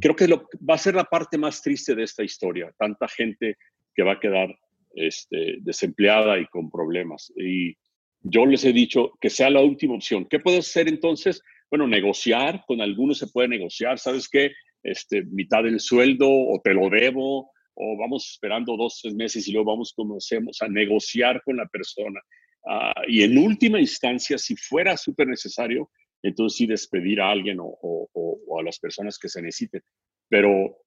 [0.00, 2.72] creo que lo, va a ser la parte más triste de esta historia.
[2.78, 3.56] Tanta gente
[3.92, 4.56] que va a quedar
[4.94, 7.32] este, desempleada y con problemas.
[7.36, 7.76] Y
[8.20, 10.26] yo les he dicho que sea la última opción.
[10.26, 11.42] ¿Qué puedo hacer entonces?
[11.74, 14.52] Bueno, negociar, con algunos se puede negociar, ¿sabes qué?
[14.80, 19.52] Este, mitad del sueldo o te lo debo o vamos esperando dos, tres meses y
[19.52, 22.20] luego vamos, como hacemos, a negociar con la persona.
[22.64, 25.90] Ah, y en última instancia, si fuera súper necesario,
[26.22, 28.08] entonces sí despedir a alguien o,
[28.56, 29.82] a las personas que se necesiten.
[30.28, 30.78] Pero,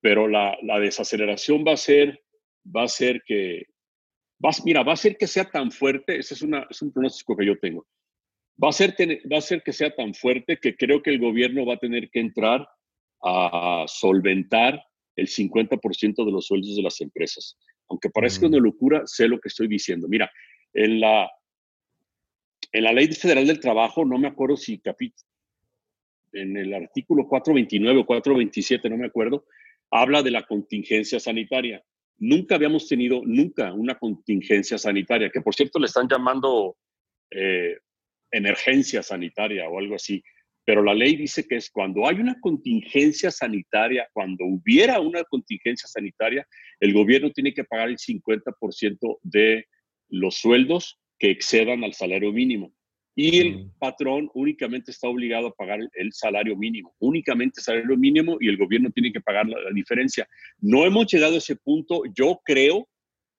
[0.00, 2.24] pero la, la desaceleración va a ser,
[2.74, 3.66] va a ser que,
[4.64, 7.46] mira, va a ser que sea tan fuerte, ese es, una, es un pronóstico que
[7.46, 7.86] yo tengo,
[8.62, 8.96] va a, ser,
[9.30, 12.10] va a ser que sea tan fuerte que creo que el gobierno va a tener
[12.10, 12.66] que entrar
[13.22, 14.82] a solventar
[15.16, 17.56] el 50% de los sueldos de las empresas.
[17.88, 18.50] Aunque parezca mm.
[18.50, 20.08] una locura, sé lo que estoy diciendo.
[20.08, 20.30] Mira,
[20.72, 21.30] en la,
[22.72, 24.80] en la Ley Federal del Trabajo, no me acuerdo si
[26.32, 29.46] en el artículo 429 o 427, no me acuerdo,
[29.90, 31.82] habla de la contingencia sanitaria.
[32.18, 36.76] Nunca habíamos tenido, nunca, una contingencia sanitaria, que por cierto le están llamando
[37.30, 37.78] eh,
[38.36, 40.22] emergencia sanitaria o algo así.
[40.64, 45.88] Pero la ley dice que es cuando hay una contingencia sanitaria, cuando hubiera una contingencia
[45.88, 46.46] sanitaria,
[46.80, 49.64] el gobierno tiene que pagar el 50% de
[50.08, 52.72] los sueldos que excedan al salario mínimo.
[53.14, 58.48] Y el patrón únicamente está obligado a pagar el salario mínimo, únicamente salario mínimo y
[58.48, 60.28] el gobierno tiene que pagar la, la diferencia.
[60.58, 62.02] No hemos llegado a ese punto.
[62.14, 62.86] Yo creo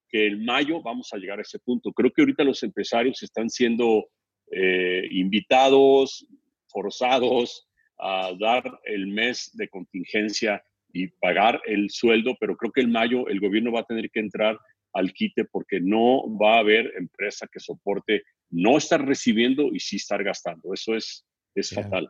[0.09, 1.91] que en mayo vamos a llegar a ese punto.
[1.91, 4.07] Creo que ahorita los empresarios están siendo
[4.51, 6.25] eh, invitados,
[6.67, 7.67] forzados
[7.99, 13.27] a dar el mes de contingencia y pagar el sueldo, pero creo que en mayo
[13.27, 14.57] el gobierno va a tener que entrar
[14.93, 19.97] al quite porque no va a haber empresa que soporte no estar recibiendo y sí
[19.97, 20.73] estar gastando.
[20.73, 22.09] Eso es, es fatal.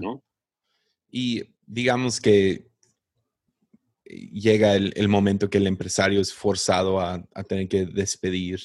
[0.00, 0.22] ¿no?
[1.10, 2.66] Y digamos que
[4.04, 8.60] llega el, momento que el empresario es forzado a, tener que despedir.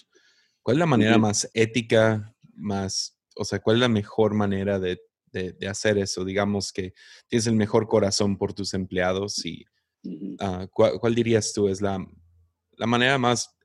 [0.61, 4.99] ¿Cuál es la manera más ética más, o sea, cuál es la mejor manera de,
[5.67, 6.23] hacer eso?
[6.23, 6.93] Digamos que
[7.27, 9.65] tienes el mejor corazón por tus empleados y
[10.39, 11.97] ah, ¿cuál, dirías tú es la,
[12.77, 13.55] manera más,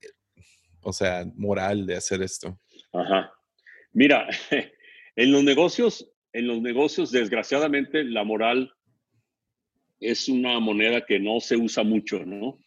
[0.80, 2.58] o sea, moral de hacer esto?
[2.92, 3.30] Ajá.
[3.92, 4.26] Mira,
[5.16, 8.72] en los negocios, en los negocios, desgraciadamente, la moral
[10.00, 12.58] es una moneda que no se usa mucho, ¿no?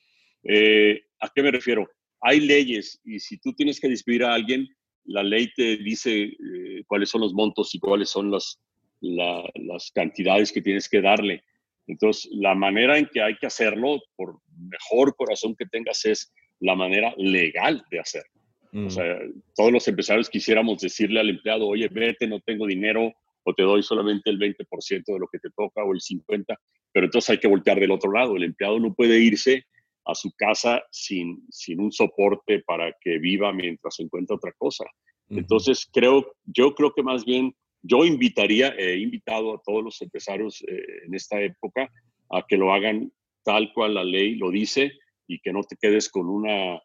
[0.43, 1.89] Eh, ¿A qué me refiero?
[2.21, 4.67] Hay leyes y si tú tienes que despedir a alguien,
[5.06, 8.60] la ley te dice eh, cuáles son los montos y cuáles son las,
[9.02, 11.44] las cantidades que tienes que darle.
[11.88, 16.76] Entonces, la manera en que hay que hacerlo, por mejor corazón que tengas, es la
[16.76, 18.32] manera legal de hacerlo.
[18.74, 18.90] O mm.
[18.90, 19.20] sea,
[19.56, 23.84] todos los empresarios quisiéramos decirle al empleado, oye, vete, no tengo dinero, o te doy
[23.84, 26.46] solamente el 20% de lo que te toca o el 50%,
[26.94, 28.36] pero entonces hay que voltear del otro lado.
[28.36, 29.66] El empleado no puede irse
[30.06, 34.86] a su casa sin, sin un soporte para que viva mientras encuentra otra cosa.
[35.30, 40.62] Entonces, creo, yo creo que más bien yo invitaría, he invitado a todos los empresarios
[40.68, 41.90] eh, en esta época
[42.30, 43.12] a que lo hagan
[43.44, 44.92] tal cual la ley lo dice
[45.28, 46.82] y que no te quedes con una,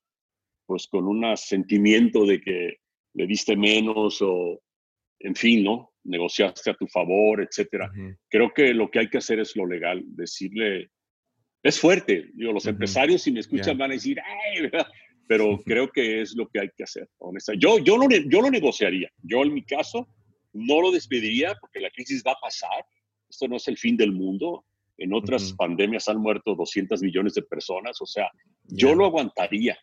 [0.66, 2.76] pues con un sentimiento de que
[3.14, 4.60] le diste menos o,
[5.20, 5.92] en fin, ¿no?
[6.04, 7.90] Negociaste a tu favor, etcétera.
[8.28, 10.90] Creo que lo que hay que hacer es lo legal, decirle,
[11.68, 14.86] es fuerte, digo, los empresarios si me escuchan van a decir, ay, ¿verdad?
[15.28, 17.66] Pero creo que es lo que hay que hacer, honestamente.
[17.66, 20.08] Yo, yo, lo, yo lo negociaría, yo en mi caso
[20.52, 22.84] no lo despediría porque la crisis va a pasar,
[23.28, 24.64] esto no es el fin del mundo,
[24.98, 28.30] en otras pandemias han muerto 200 millones de personas, o sea,
[28.64, 29.78] yo lo aguantaría,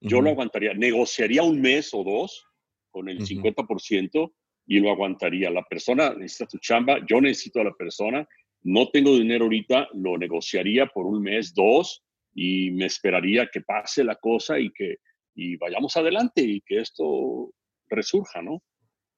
[0.00, 2.44] yo lo aguantaría, negociaría un mes o dos
[2.90, 4.32] con el 50%
[4.66, 5.50] y lo aguantaría.
[5.50, 8.26] La persona necesita tu chamba, yo necesito a la persona,
[8.62, 12.02] no tengo dinero ahorita, lo negociaría por un mes, dos,
[12.34, 14.96] y me esperaría que pase la cosa y que
[15.34, 17.52] y vayamos adelante y que esto
[17.88, 18.60] resurja, ¿no?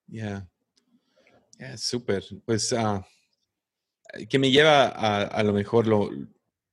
[0.07, 0.46] Ya,
[1.59, 1.76] yeah.
[1.79, 2.22] súper.
[2.44, 3.03] Pues uh,
[4.29, 6.11] que me lleva a, a lo mejor lo,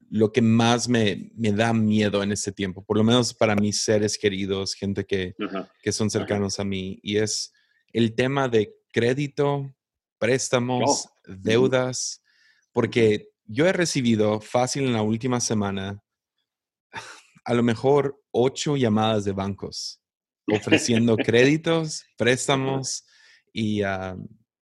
[0.09, 3.81] lo que más me, me, da miedo en este tiempo, por lo menos para mis
[3.83, 5.33] seres queridos, gente que,
[5.81, 7.53] que son cercanos a mí, y es
[7.93, 9.73] el tema de crédito,
[10.17, 12.23] préstamos, deudas,
[12.77, 15.99] porque yo he recibido fácil en la última semana
[17.43, 19.99] a lo mejor ocho llamadas de bancos
[20.47, 23.03] ofreciendo créditos, préstamos
[23.51, 24.23] y, uh,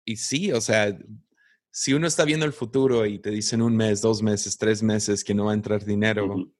[0.04, 0.94] y sí, o sea,
[1.70, 5.24] si uno está viendo el futuro y te dicen un mes, dos meses, tres meses
[5.24, 6.52] que no va a entrar dinero,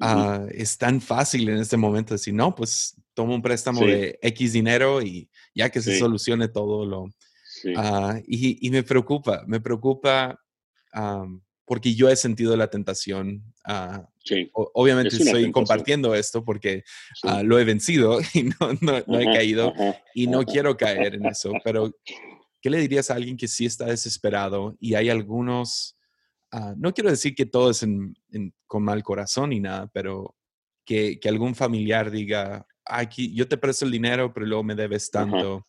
[0.00, 4.52] ah, es tan fácil en este momento decir, no, pues tomo un préstamo de X
[4.54, 7.06] dinero y ya que se solucione todo lo...
[7.76, 10.43] Ah, y, me preocupa, me preocupa
[11.66, 13.42] porque yo he sentido la tentación.
[13.64, 14.06] Ah,
[14.52, 16.84] obviamente estoy compartiendo esto porque
[17.42, 19.72] lo he vencido y no, he caído
[20.14, 21.94] y no quiero caer en eso, pero
[22.60, 25.96] ¿qué le dirías a alguien que sí está desesperado y hay algunos,
[26.50, 27.84] ah, no quiero decir que todo es
[28.66, 30.34] con mal corazón ni nada, pero
[30.84, 35.66] que, algún familiar diga, aquí yo te presto el dinero, pero luego me debes tanto.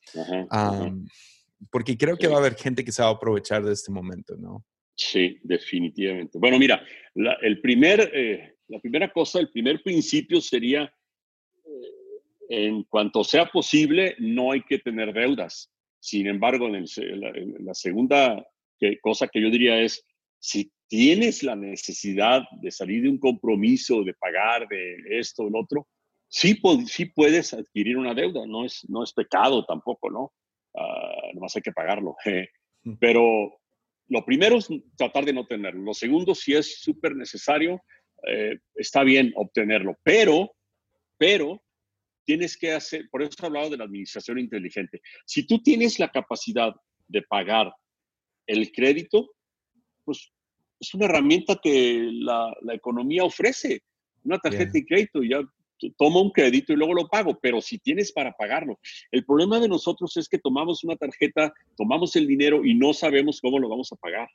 [1.71, 4.35] porque creo que va a haber gente que se va a aprovechar de este momento,
[4.37, 4.65] ¿no?
[4.95, 6.39] Sí, definitivamente.
[6.39, 6.81] Bueno, mira,
[7.15, 10.83] la, el primer, eh, la primera cosa, el primer principio sería,
[11.65, 15.71] eh, en cuanto sea posible, no hay que tener deudas.
[15.99, 16.85] Sin embargo, en,
[17.65, 18.45] la, segunda
[19.01, 20.05] cosa que yo diría es,
[20.39, 25.61] si tienes la necesidad de salir de un compromiso, de pagar, de esto o lo
[25.61, 25.87] otro,
[26.27, 30.33] sí, sí puedes adquirir una deuda, no es, no es pecado tampoco, ¿no?
[30.73, 32.15] Uh, nomás hay que pagarlo.
[32.99, 33.57] Pero
[34.07, 35.81] lo primero es tratar de no tenerlo.
[35.81, 37.81] Lo segundo, si es súper necesario,
[38.27, 39.97] eh, está bien obtenerlo.
[40.03, 40.55] Pero,
[41.17, 41.61] pero
[42.25, 45.01] tienes que hacer, por eso he hablado de la administración inteligente.
[45.25, 46.73] Si tú tienes la capacidad
[47.07, 47.73] de pagar
[48.47, 49.31] el crédito,
[50.03, 50.31] pues
[50.79, 53.81] es una herramienta que la, economía ofrece.
[54.23, 55.41] Una tarjeta de crédito, ya
[55.97, 58.79] tomo un crédito y luego lo pago, pero si tienes para pagarlo.
[59.11, 63.39] El problema de nosotros es que tomamos una tarjeta, tomamos el dinero y no sabemos
[63.41, 64.29] cómo lo vamos a pagar.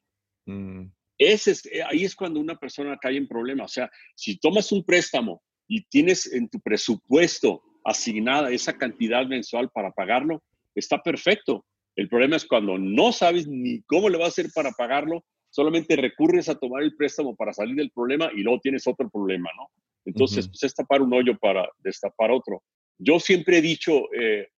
[0.46, 0.86] Mm.
[1.18, 3.64] Ese es, eh, ahí es cuando una persona cae en problema.
[3.64, 9.70] O sea, si tomas un préstamo y tienes en tu presupuesto asignada esa cantidad mensual
[9.70, 10.42] para pagarlo,
[10.74, 11.64] está perfecto.
[11.94, 15.96] El problema es cuando no sabes ni cómo le va a hacer para pagarlo, solamente
[15.96, 19.68] recurres a tomar el préstamo para salir del problema y luego tienes otro problema, ¿no?
[20.04, 22.62] Entonces, pues es tapar un hoyo para destapar otro.
[22.98, 24.48] Yo siempre he dicho eh,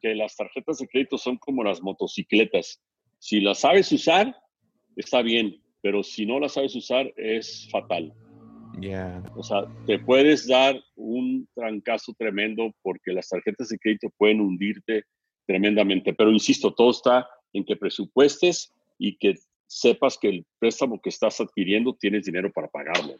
[0.00, 2.80] que las tarjetas de crédito son como las motocicletas.
[3.18, 4.36] Si las sabes usar,
[4.96, 8.12] está bien, pero si no las sabes usar, es fatal.
[9.36, 15.04] O sea, te puedes dar un trancazo tremendo porque las tarjetas de crédito pueden hundirte
[15.46, 16.12] tremendamente.
[16.12, 19.34] Pero insisto, todo está en que presupuestes y que
[19.66, 23.14] sepas que el préstamo que estás adquiriendo tienes dinero para pagarlo.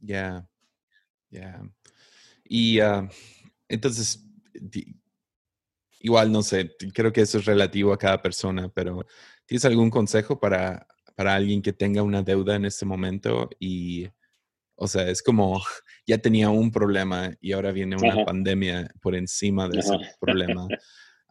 [0.00, 0.46] Ya,
[1.34, 1.60] ya.
[2.44, 3.08] Y ah,
[3.68, 4.24] entonces,
[6.00, 9.04] igual no sé, creo que eso es relativo a cada persona, pero
[9.46, 14.06] ¿tienes algún consejo para, para alguien que tenga una deuda en este momento y
[14.76, 15.60] o sea, es como
[16.06, 20.68] ya tenía un problema y ahora viene una pandemia por encima de ese problema.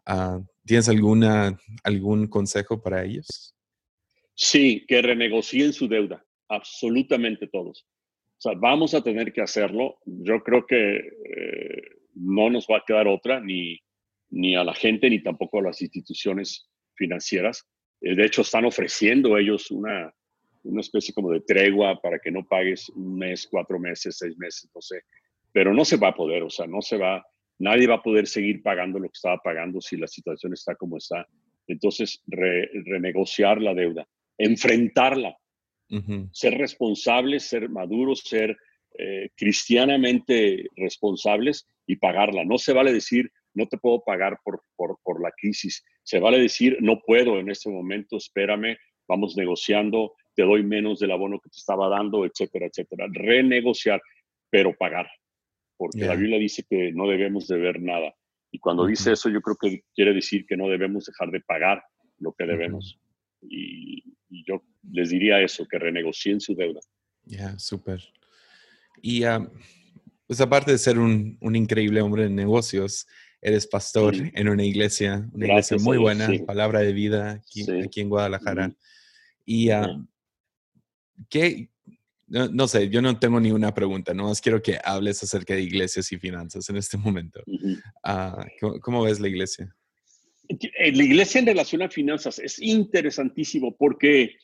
[0.05, 3.55] Ah, ¿Tienes alguna, algún consejo para ellos?
[4.35, 7.87] Sí, que renegocien su deuda, absolutamente todos.
[8.57, 9.97] Vamos a tener que hacerlo.
[10.05, 11.81] Yo creo que eh,
[12.15, 13.79] no nos va a quedar otra, ni,
[14.29, 16.69] ni a la gente, ni tampoco a las instituciones.
[16.95, 17.65] financieras.
[18.01, 20.13] Eh, de hecho, están ofreciendo ellos una,
[20.63, 24.69] una especie como de tregua para que no pagues un mes, cuatro meses, seis meses,
[24.73, 25.01] no sé.
[25.51, 27.23] Pero no se va a poder, o sea, no se va,
[27.59, 30.97] nadie va a poder seguir pagando lo que estaba pagando si la situación está como
[30.97, 31.27] está.
[31.67, 35.37] Entonces, renegociar la deuda, enfrentarla,
[36.31, 38.57] ser responsables, ser maduros, ser
[38.97, 42.45] eh, cristianamente responsables y pagarla.
[42.45, 45.83] No se vale decir, no te puedo pagar por, por, por la crisis.
[46.03, 48.77] Se vale decir, no puedo en este momento, espérame,
[49.07, 53.07] vamos negociando, te doy menos del abono que te estaba dando, etcétera, etcétera.
[53.11, 54.01] Renegociar,
[54.49, 55.09] pero pagar,
[55.77, 58.13] porque la Biblia dice que no debemos deber nada.
[58.51, 61.83] Y cuando dice eso, yo creo que quiere decir que no debemos dejar de pagar
[62.19, 62.99] lo que debemos.
[63.41, 64.03] y,
[64.45, 66.81] yo les diría eso, que renegocien su deuda.
[67.25, 68.01] Ya, súper.
[69.01, 69.23] Y
[70.27, 73.05] pues aparte de ser un, un, increíble hombre de negocios,
[73.41, 78.09] eres pastor en una iglesia, una iglesia muy buena, palabra de vida aquí, aquí en
[78.09, 78.73] Guadalajara.
[79.45, 79.69] Y
[81.29, 81.69] ¿qué,
[82.27, 86.11] no, sé, yo no tengo ni una pregunta, nomás quiero que hables acerca de iglesias
[86.11, 87.41] y finanzas en este momento.
[88.03, 88.45] Ah,
[88.81, 89.75] ¿cómo, ves la iglesia?
[90.77, 94.37] Eh, la iglesia en relación a finanzas es interesantísimo porque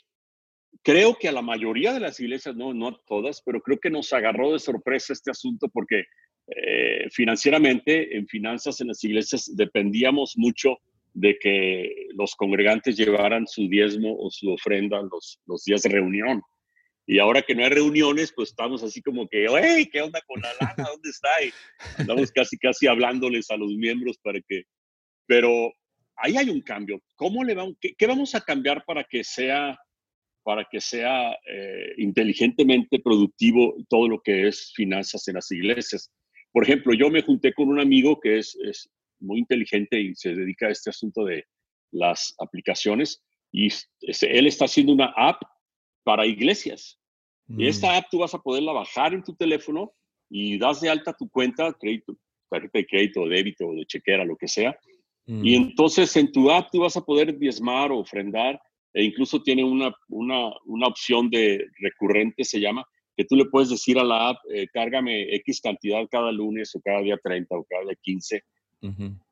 [0.83, 4.13] creo que a la mayoría de las iglesias, no, no todas, pero creo que nos
[4.13, 6.05] agarró de sorpresa este asunto porque
[6.47, 10.77] eh, financieramente, en finanzas en las iglesias, dependíamos mucho
[11.13, 16.41] de que los congregantes llevaran su diezmo o su ofrenda los, los días de reunión.
[17.05, 20.41] Y ahora que no hay reuniones, pues estamos así como que, hey, ¿qué onda con
[20.41, 20.89] la lana?
[20.91, 21.29] ¿Dónde está?
[21.43, 21.51] Y
[21.97, 24.63] andamos casi, casi hablándoles a los miembros para que...
[25.25, 25.71] Pero
[26.19, 27.01] ahí hay un cambio.
[27.15, 29.77] ¿Cómo le vamos, qué, vamos a cambiar para que sea,
[30.43, 36.11] para que sea eh, inteligentemente productivo todo lo que es finanzas en las iglesias?
[36.51, 38.89] Por ejemplo, yo me junté con un amigo que es, es
[39.19, 41.45] muy inteligente y se dedica a este asunto de
[41.91, 43.69] las aplicaciones y
[44.21, 45.41] él está haciendo una app
[46.03, 46.99] para iglesias.
[47.47, 47.95] Y esta mm.
[47.95, 49.93] app tú vas a poderla bajar en tu teléfono
[50.29, 52.15] y das de alta tu cuenta, crédito,
[52.49, 54.77] tarjeta de crédito, débito, o de chequera, lo que sea.
[55.29, 55.61] Y mm.
[55.61, 58.59] entonces en tu app tú vas a poder diezmar o ofrendar
[58.93, 62.83] e incluso tiene una, una, una opción de recurrente, se llama,
[63.15, 66.81] que tú le puedes decir a la app, eh, cárgame X cantidad cada lunes o
[66.81, 68.43] cada día 30 o cada día 15.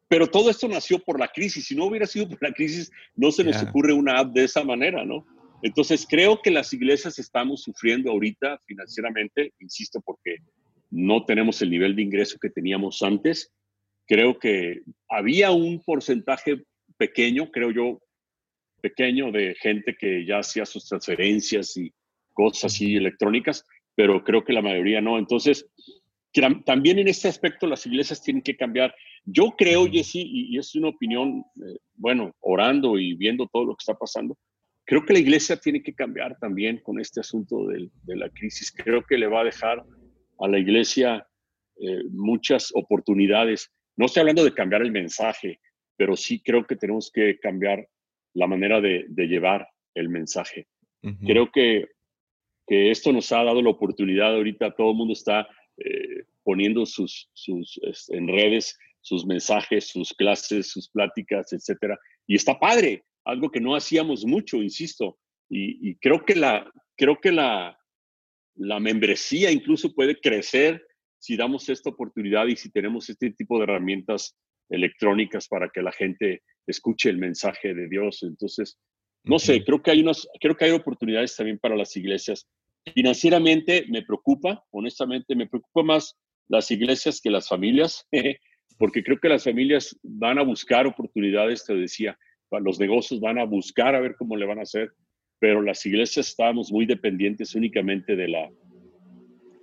[0.08, 1.66] Pero todo esto nació por la crisis.
[1.66, 4.64] Si no hubiera sido por la crisis, no se nos ocurre una app de esa
[4.64, 5.26] manera, ¿no?
[5.64, 10.36] Entonces, creo que las iglesias estamos sufriendo ahorita financieramente, insisto, porque
[10.92, 13.52] no tenemos el nivel de ingreso que teníamos antes.
[14.08, 16.64] Creo que había un porcentaje
[16.98, 18.00] pequeño, creo yo,
[18.82, 21.92] pequeño de gente que ya hacía sus transferencias y
[22.34, 25.18] cosas así electrónicas, pero creo que la mayoría no.
[25.18, 25.68] Entonces,
[26.66, 28.94] también en este aspecto las iglesias tienen que cambiar.
[29.26, 33.76] Yo creo, Jesse, y, y es una opinión, eh, bueno, orando y viendo todo lo
[33.76, 34.38] que está pasando,
[34.88, 38.72] creo que la iglesia tiene que cambiar también con este asunto de, la crisis.
[38.72, 39.84] Creo que le va a dejar
[40.40, 41.28] a la iglesia
[41.80, 43.70] eh, muchas oportunidades.
[43.98, 45.60] No estoy hablando de cambiar el mensaje,
[45.98, 47.88] pero sí creo que tenemos que cambiar
[48.34, 50.68] la manera de, llevar el mensaje.
[51.26, 51.88] Creo que,
[52.68, 57.30] que, esto nos ha dado la oportunidad, ahorita todo el mundo está eh, poniendo sus,
[57.34, 57.80] sus,
[58.10, 58.78] en redes
[59.08, 61.98] sus mensajes, sus clases, sus pláticas, etcétera.
[62.28, 65.18] Y está padre, algo que no hacíamos mucho, insisto.
[65.50, 67.80] Y, creo que, la, creo que la,
[68.56, 70.86] la membresía incluso puede crecer
[71.20, 74.38] si damos esta oportunidad y si tenemos este tipo de herramientas
[74.70, 78.24] electrónicas para que la gente escuche el mensaje de Dios.
[78.24, 78.78] Entonces,
[79.24, 82.48] no sé, creo que hay unos, creo que hay oportunidades también para las iglesias.
[82.94, 86.16] Financieramente me preocupa, honestamente, me preocupa más
[86.48, 88.08] las iglesias que las familias,
[88.78, 92.18] porque creo que las familias van a buscar oportunidades, te decía,
[92.52, 94.92] los negocios van a buscar a ver cómo le van a hacer,
[95.40, 98.50] pero las iglesias estamos muy dependientes únicamente de la,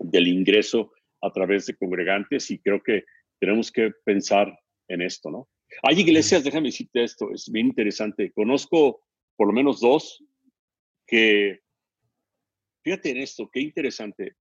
[0.01, 0.93] del ingreso
[1.25, 3.05] a través de congregantes y creo que
[3.41, 4.57] tenemos que pensar
[4.89, 5.49] en esto, ¿no?
[5.83, 8.33] Hay iglesias, déjame decirte esto, es bien interesante.
[8.33, 9.03] Conozco
[9.37, 10.23] por lo menos dos
[11.07, 11.61] que,
[12.83, 14.37] fíjate en esto, qué interesante,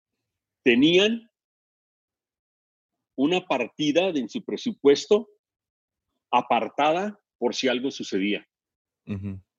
[0.63, 1.29] tenían
[3.15, 5.29] una partida en su presupuesto
[6.31, 8.47] apartada por si algo sucedía.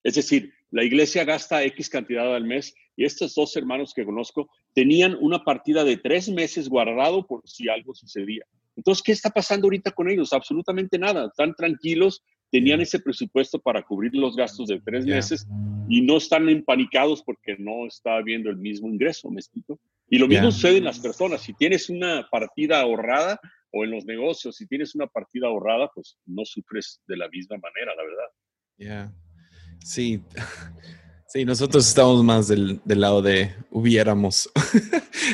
[0.03, 4.49] Es decir, la iglesia gasta X cantidad al mes y estos dos hermanos que conozco
[4.75, 8.45] tenían una partida de tres meses guardado por si algo sucedía.
[8.77, 10.33] Entonces, ¿qué está pasando ahorita con ellos?
[10.33, 11.27] Absolutamente nada.
[11.27, 15.47] Están tranquilos, tenían ese presupuesto para cubrir los gastos de tres meses
[15.89, 19.79] y no están empanicados porque no está habiendo el mismo ingreso, ¿me explico?
[20.09, 21.43] Y lo mismo sucede en las personas.
[21.43, 23.41] Si tienes una partida ahorrada,
[23.75, 27.57] o en los negocios, si tienes una partida ahorrada, pues no sufres de la misma
[27.59, 28.29] manera, la verdad.
[28.79, 29.13] Ya.
[29.85, 30.23] Sí,
[31.35, 34.49] sí, nosotros estamos más del, lado de hubiéramos,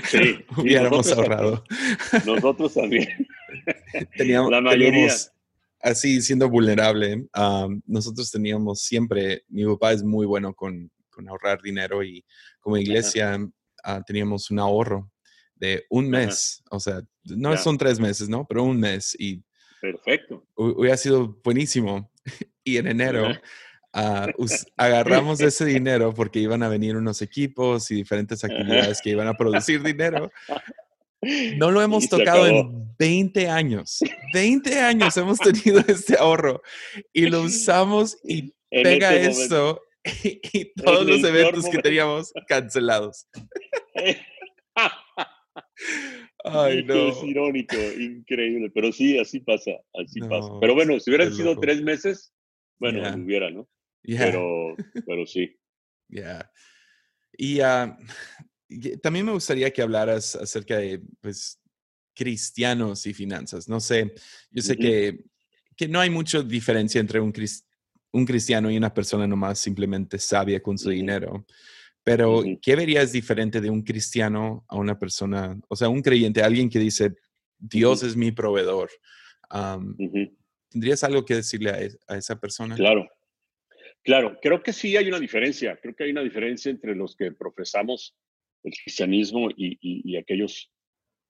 [0.08, 1.62] sí, hubiéramos ahorrado.
[2.24, 3.28] nosotros también.
[4.16, 5.12] teníamos, La mayoría.
[5.82, 7.26] así siendo vulnerable,
[7.84, 12.24] nosotros teníamos siempre, mi papá es muy bueno con, con ahorrar dinero y
[12.60, 13.38] como iglesia
[13.84, 15.12] ah, teníamos un ahorro
[15.54, 18.46] de un mes, o sea, no son tres meses, ¿no?
[18.48, 19.44] Pero un mes y...
[19.82, 20.46] Perfecto.
[20.56, 22.10] Hubiera sido buenísimo.
[22.62, 23.26] Y en enero
[23.92, 24.26] ah,
[24.76, 29.34] agarramos ese dinero porque iban a venir unos equipos y diferentes actividades que iban a
[29.34, 30.30] producir dinero.
[31.58, 34.00] No lo hemos tocado en 20 años.
[34.32, 36.62] 20 años hemos tenido este ahorro
[37.12, 39.82] y lo usamos y pega este esto
[40.22, 43.26] y, todos los eventos que teníamos cancelados.
[46.44, 47.08] Ay, no.
[47.08, 50.48] Es irónico, increíble, pero sí, así pasa, así pasa.
[50.58, 52.32] Pero bueno, si hubieran sido tres meses,
[52.78, 53.68] bueno, hubiera, ¿no?
[54.04, 54.74] Pero,
[55.06, 55.56] pero sí.
[56.08, 56.50] Ya.
[57.36, 57.96] Y ah,
[59.02, 61.60] también me gustaría que hablaras acerca de, pues,
[62.14, 63.68] cristianos y finanzas.
[63.68, 64.12] No sé,
[64.50, 65.24] yo sé que,
[65.76, 67.32] que, no hay mucha diferencia entre un,
[68.12, 71.46] un cristiano y una persona nomás simplemente sabia con su dinero.
[72.02, 76.70] Pero, ¿qué verías diferente de un cristiano a una persona, o sea, un creyente, alguien
[76.70, 77.14] que dice,
[77.58, 78.90] Dios es mi proveedor?
[80.70, 82.74] ¿Tendrías algo que decirle a, esa persona?
[82.74, 83.06] Claro,
[84.02, 85.78] claro, creo que sí hay una diferencia.
[85.80, 88.16] Creo que hay una diferencia entre los que profesamos
[88.62, 90.70] el cristianismo y, aquellos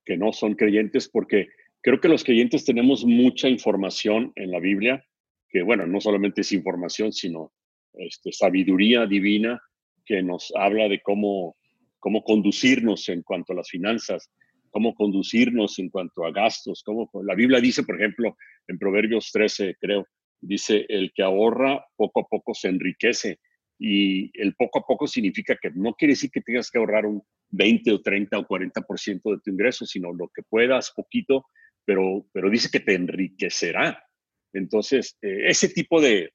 [0.05, 1.49] que no son creyentes, porque
[1.81, 5.05] creo que los creyentes tenemos mucha información en la Biblia,
[5.49, 7.53] que bueno, no solamente es información, sino
[7.95, 9.61] este, sabiduría divina
[10.05, 11.57] que nos habla de cómo,
[11.99, 14.31] cómo conducirnos en cuanto a las finanzas,
[14.71, 16.83] cómo conducirnos en cuanto a gastos.
[16.85, 20.07] Cómo, la Biblia dice, por ejemplo, en Proverbios 13, creo,
[20.41, 23.39] dice, el que ahorra poco a poco se enriquece.
[23.79, 27.23] Y el poco a poco significa que no quiere decir que tengas que ahorrar un
[27.51, 31.47] 20 o 30 o 40% de tu ingreso, sino lo que puedas, poquito,
[31.85, 34.05] pero, pero dice que te enriquecerá.
[34.53, 36.33] Entonces, eh, ese tipo de,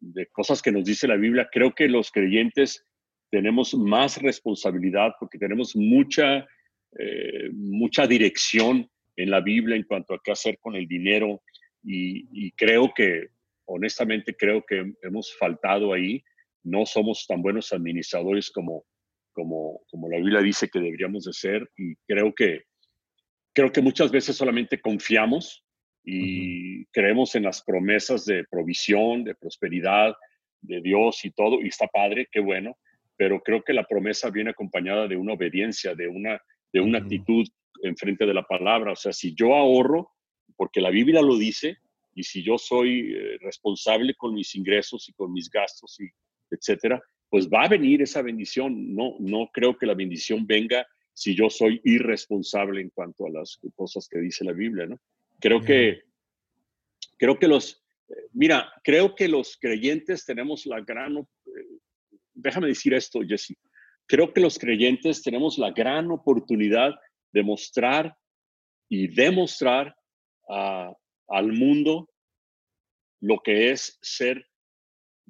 [0.00, 2.86] de cosas que nos dice la Biblia, creo que los creyentes
[3.30, 6.46] tenemos más responsabilidad porque tenemos mucha,
[6.98, 11.42] eh, mucha dirección en la Biblia en cuanto a qué hacer con el dinero
[11.82, 13.28] y, creo que,
[13.66, 16.22] honestamente, creo que hemos faltado ahí.
[16.64, 18.84] No somos tan buenos administradores como,
[19.32, 22.64] como, como la Biblia dice que deberíamos de ser y creo que,
[23.54, 25.64] creo que muchas veces solamente confiamos
[26.04, 30.14] y creemos en las promesas de provisión, de prosperidad,
[30.60, 32.76] de Dios y todo, y está padre, qué bueno,
[33.16, 36.40] pero creo que la promesa viene acompañada de una obediencia, de una,
[36.72, 37.46] de una actitud
[37.82, 38.92] en frente de la palabra.
[38.92, 40.12] O sea, si yo ahorro,
[40.58, 41.78] porque la Biblia lo dice,
[42.14, 46.08] y si yo soy eh, responsable con mis ingresos y con mis gastos, y
[46.50, 47.00] etcétera,
[47.30, 48.92] pues va a venir esa bendición.
[48.92, 50.84] No, no creo que la bendición venga
[51.14, 54.98] si yo soy irresponsable en cuanto a las cosas que dice la Biblia, ¿no?
[55.40, 56.02] Creo que,
[57.16, 57.84] creo que los,
[58.32, 61.24] mira, creo que los creyentes tenemos la gran,
[62.34, 63.56] déjame decir esto, Jesse,
[64.06, 66.96] creo que los creyentes tenemos la gran oportunidad
[67.32, 68.16] de mostrar
[68.88, 69.94] y demostrar
[70.48, 72.08] al mundo
[73.20, 74.46] lo que es ser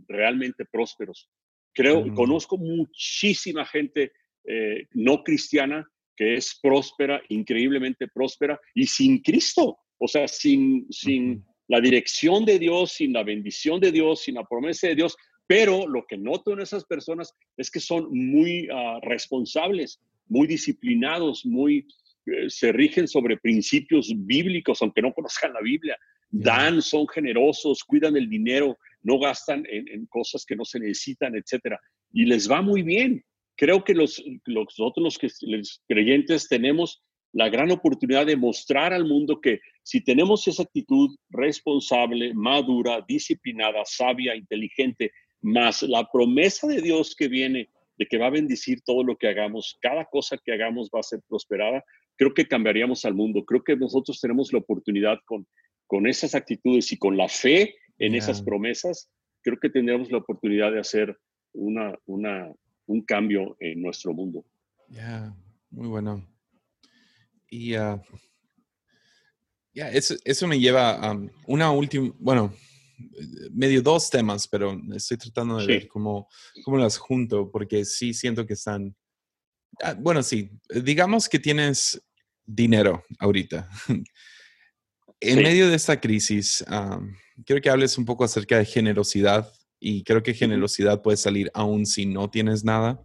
[0.06, 1.28] realmente prósperos.
[1.74, 4.12] Creo, conozco muchísima gente
[4.44, 9.78] eh, no cristiana que es próspera, increíblemente próspera y sin Cristo.
[9.98, 14.44] O sea, sin, sin la dirección de Dios, sin la bendición de Dios, sin la
[14.44, 15.16] promesa de Dios.
[15.46, 21.46] Pero lo que noto en esas personas es que son muy ah, responsables, muy disciplinados,
[21.46, 21.86] muy,
[22.48, 25.96] se rigen sobre principios bíblicos, aunque no conozcan la Biblia.
[26.30, 31.80] Dan, son generosos, cuidan el dinero, no gastan en, cosas que no se necesitan, etcétera.
[32.12, 33.24] Y les va muy bien.
[33.56, 37.02] Creo que los, nosotros los creyentes tenemos
[37.32, 43.82] la gran oportunidad de mostrar al mundo que si tenemos esa actitud responsable, madura, disciplinada,
[43.84, 49.02] sabia, inteligente, más la promesa de Dios que viene de que va a bendecir todo
[49.02, 51.84] lo que hagamos, cada cosa que hagamos va a ser prosperada,
[52.18, 53.44] creo que cambiaríamos al mundo.
[53.44, 55.46] Creo que nosotros tenemos la oportunidad con,
[55.86, 59.10] con esas actitudes y con la fe en esas promesas,
[59.42, 61.18] creo que tendremos la oportunidad de hacer
[61.52, 62.52] una, una,
[62.86, 64.44] un cambio en nuestro mundo.
[64.88, 65.34] Ya,
[65.70, 66.24] muy bueno.
[67.50, 68.00] Y uh,
[69.74, 72.54] ya, eso, eso, me lleva a una última, bueno,
[73.52, 76.28] medio dos temas, pero estoy tratando de ver cómo,
[76.64, 78.94] cómo, las junto, porque sí siento que están,
[79.82, 82.00] ah, bueno, sí, digamos que tienes
[82.48, 83.68] dinero ahorita.
[85.20, 86.64] en medio de esta crisis,
[87.44, 91.86] quiero que hables un poco acerca de generosidad y creo que generosidad puede salir aún
[91.86, 93.00] si no tienes nada,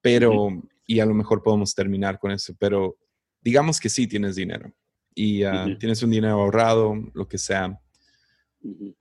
[0.00, 2.96] pero, y a lo mejor podemos terminar con eso, pero
[3.40, 4.72] digamos que sí tienes dinero
[5.14, 7.80] y ah, tienes un dinero ahorrado, lo que sea,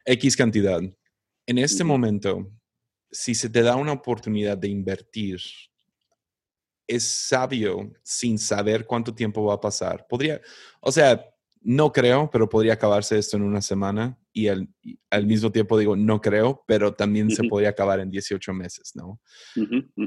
[0.06, 0.82] X cantidad.
[1.46, 2.50] En este momento,
[3.12, 5.40] si se te da una oportunidad de invertir,
[6.88, 10.06] es sabio sin saber cuánto tiempo va a pasar.
[10.08, 10.42] Podría,
[10.82, 11.24] o sea,
[11.62, 14.68] no creo, pero podría acabarse esto en una semana y al,
[15.26, 19.22] mismo tiempo digo, no creo, pero también se podría acabar en 18 meses, ¿no?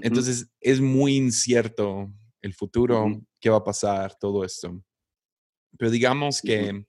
[0.02, 2.12] Entonces, es muy incierto
[2.42, 4.82] el futuro, qué va a pasar, todo esto.
[5.78, 6.84] Pero digamos que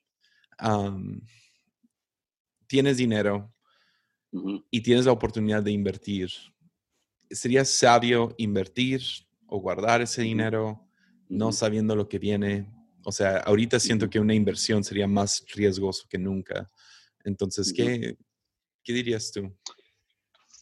[2.67, 3.53] tienes dinero
[4.69, 6.29] y tienes la oportunidad de invertir.
[7.29, 9.01] ¿Sería sabio invertir
[9.47, 10.87] o guardar ese dinero
[11.29, 12.67] no sabiendo lo que viene?
[13.03, 16.69] O sea, ahorita siento que una inversión sería más riesgoso que nunca.
[17.23, 18.15] Entonces, ¿qué,
[18.83, 19.53] ¿qué dirías tú?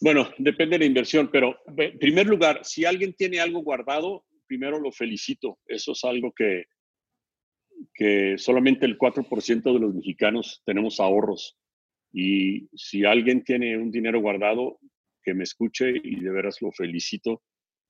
[0.02, 4.80] Bueno, depende de la inversión, pero en primer lugar, si alguien tiene algo guardado, primero
[4.80, 5.60] lo felicito.
[5.66, 6.66] Eso es algo que,
[7.94, 11.58] que solamente el 4% de los mexicanos tenemos ahorros.
[12.12, 14.80] Y si alguien tiene un dinero guardado,
[15.24, 17.42] que me escuche y de veras lo felicito.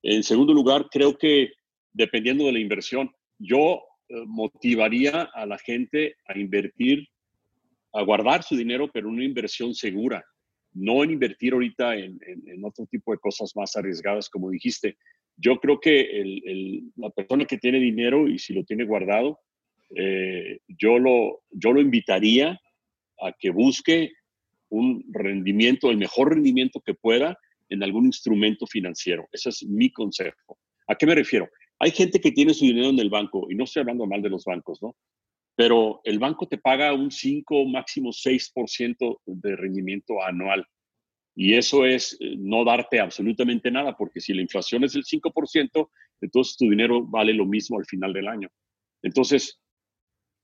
[0.08, 1.52] En segundo lugar, creo que
[1.92, 7.08] dependiendo de la inversión, yo eh, motivaría a la gente a invertir,
[7.92, 10.24] a guardar su dinero, pero una inversión segura,
[10.74, 12.20] no en invertir ahorita en,
[12.64, 14.96] otro tipo de cosas más arriesgadas, como dijiste.
[15.38, 16.24] Yo creo que
[16.98, 19.40] la persona que tiene dinero y si lo tiene guardado,
[19.96, 22.60] eh, yo, lo, yo lo invitaría
[23.22, 24.12] a que busque
[24.70, 27.40] un rendimiento, el mejor rendimiento que pueda
[27.70, 29.28] en algún instrumento financiero.
[29.32, 30.58] Ese es mi consejo.
[30.88, 31.50] ¿A qué me refiero?
[31.80, 34.30] Hay gente que tiene su dinero en el banco, y no estoy hablando mal de
[34.30, 34.96] los bancos, ¿no?
[35.56, 40.66] Pero el banco te paga un 5, máximo 6% de rendimiento anual.
[41.36, 45.90] Y eso es eh, no darte absolutamente nada, porque si la inflación es del 5%,
[46.22, 48.50] entonces tu dinero vale lo mismo al final del año.
[49.02, 49.60] Entonces,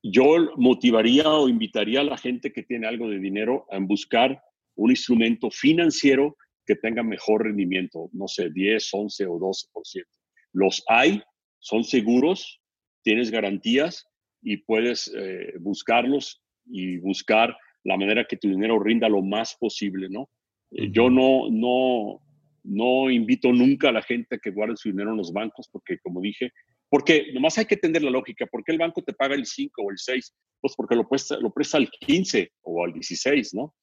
[0.04, 4.42] yo motivaría o invitaría a la gente que tiene algo de dinero a buscar
[4.76, 6.36] un instrumento financiero
[6.72, 10.06] que tenga mejor rendimiento, no sé, 10, 11 o 12%.
[10.54, 11.22] Los hay,
[11.60, 12.62] son seguros,
[13.04, 14.08] tienes garantías
[14.42, 20.08] y puedes eh, buscarlos y buscar la manera que tu dinero rinda lo más posible,
[20.10, 20.30] ¿no?
[20.72, 22.22] Eh, yo no, no,
[22.64, 25.98] no invito nunca a la gente a que guarde su dinero en los bancos porque,
[26.00, 26.52] como dije,
[26.90, 28.46] porque nomás hay que entender la lógica.
[28.46, 30.34] ¿Por qué el banco te paga el 5 o el 6?
[30.62, 33.76] Pues porque lo presta, lo presta al 15 o al 16, ¿no?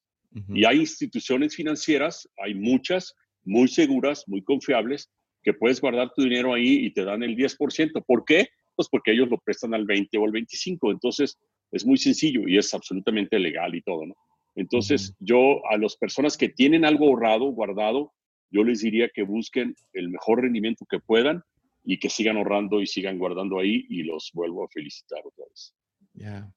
[0.49, 3.15] Y hay instituciones financieras, hay muchas,
[3.45, 5.11] muy seguras, muy confiables,
[5.43, 8.05] que puedes guardar tu dinero ahí y te dan el 10%.
[8.07, 8.49] ¿Por qué?
[8.77, 10.91] Pues porque ellos lo prestan al 20 o al 25.
[10.91, 11.39] Entonces,
[11.73, 14.15] es muy sencillo y es absolutamente legal y todo, ¿no?
[14.55, 18.13] Entonces, yo a las personas que tienen algo ahorrado, guardado,
[18.51, 21.43] yo les diría que busquen el mejor rendimiento que puedan
[21.85, 25.75] y que sigan ahorrando y sigan guardando ahí y los vuelvo a felicitar otra vez.
[26.15, 26.53] Ya.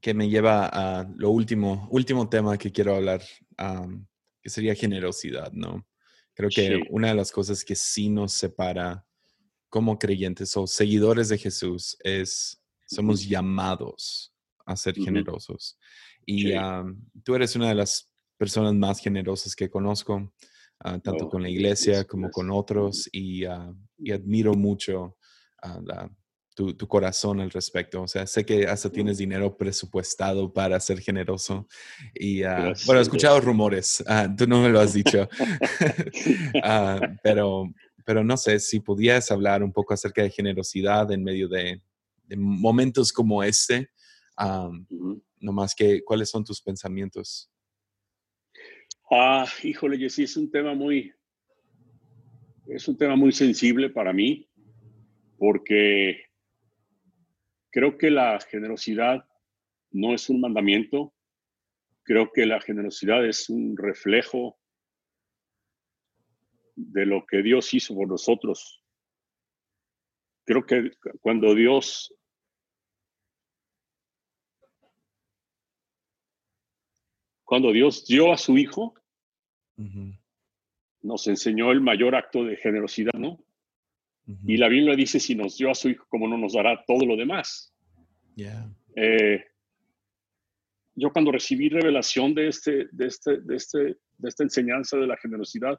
[0.00, 3.22] Que me lleva a lo último, último tema que quiero hablar,
[4.42, 5.86] que sería generosidad, ¿no?
[6.34, 9.04] Creo que una de las cosas que sí nos separa
[9.68, 14.32] como creyentes o seguidores de Jesús es, somos llamados
[14.64, 15.78] a ser generosos.
[16.24, 16.54] Y
[17.24, 20.32] tú eres una de las personas más generosas que conozco.
[20.82, 25.18] Ah, tanto oh, con la iglesia como con otros, y, ah, y admiro mucho
[25.62, 26.08] ah,
[26.54, 28.02] tu, tu, corazón al respecto.
[28.02, 31.66] O sea, sé que hasta tienes dinero presupuestado para ser generoso.
[32.14, 34.04] Y bueno, he escuchado rumores,
[34.36, 35.28] tú no me lo has dicho,
[37.22, 37.72] pero,
[38.04, 41.80] pero no sé si pudieras hablar un poco acerca de generosidad en medio de,
[42.36, 43.90] momentos como este.
[44.38, 47.50] No más que, ¿cuáles son tus pensamientos?
[49.10, 51.12] Ah, híjole, Jessy, es un tema muy,
[52.68, 54.48] es un tema muy sensible para mí,
[55.36, 56.29] porque
[57.70, 59.24] creo que la generosidad
[59.90, 61.14] no es un mandamiento,
[62.02, 64.58] creo que la generosidad es un reflejo
[66.76, 68.82] de lo que Dios hizo por nosotros.
[70.44, 72.14] Creo que cuando Dios
[77.44, 78.94] cuando Dios dio a su hijo,
[81.02, 83.44] nos enseñó el mayor acto de generosidad, ¿no?
[84.46, 87.04] Y la Biblia dice, si nos dio a su Hijo, ¿cómo no nos dará todo
[87.06, 87.74] lo demás?
[88.96, 89.44] Eh,
[90.94, 95.16] yo cuando recibí revelación de, este, de, este, de, este, de esta enseñanza de la
[95.16, 95.78] generosidad,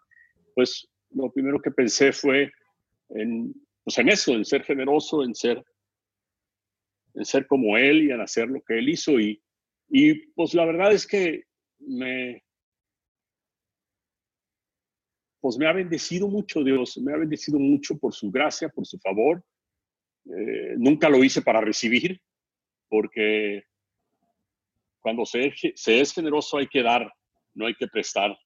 [0.56, 2.52] pues lo primero que pensé fue
[3.10, 5.64] en, pues en eso, en ser generoso, en ser,
[7.14, 9.20] en ser como Él y en hacer lo que Él hizo.
[9.20, 9.42] Y,
[9.90, 11.44] Y pues la verdad es que
[11.80, 12.44] me,
[15.42, 19.00] pues me ha bendecido mucho Dios, me ha bendecido mucho por su gracia, por su
[19.00, 19.44] favor.
[20.26, 22.22] Eh, nunca lo hice para recibir,
[22.88, 23.64] porque
[25.00, 27.12] cuando se, es generoso hay que dar,
[27.56, 28.38] no hay que prestar.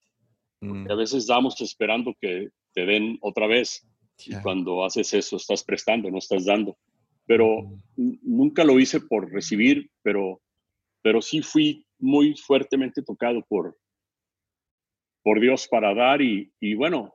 [0.60, 0.90] Mm.
[0.90, 3.86] A veces damos esperando que te den otra vez.
[4.24, 6.78] Y cuando haces eso, estás prestando, no estás dando.
[7.26, 7.62] Pero
[7.96, 8.14] mm.
[8.22, 10.40] nunca lo hice por recibir, pero,
[11.02, 13.76] pero sí fui muy fuertemente tocado por,
[15.26, 17.12] por Dios para dar y, bueno,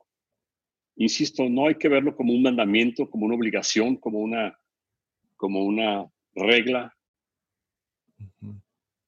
[0.96, 4.54] insisto, no hay que verlo como un mandamiento, como una obligación, como una,
[5.34, 6.94] como una regla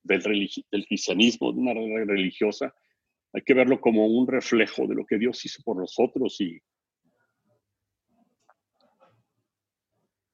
[0.03, 2.75] del, del cristianismo, de una regla religiosa.
[3.35, 6.59] Hay que verlo como un reflejo de lo que Dios hizo por nosotros y,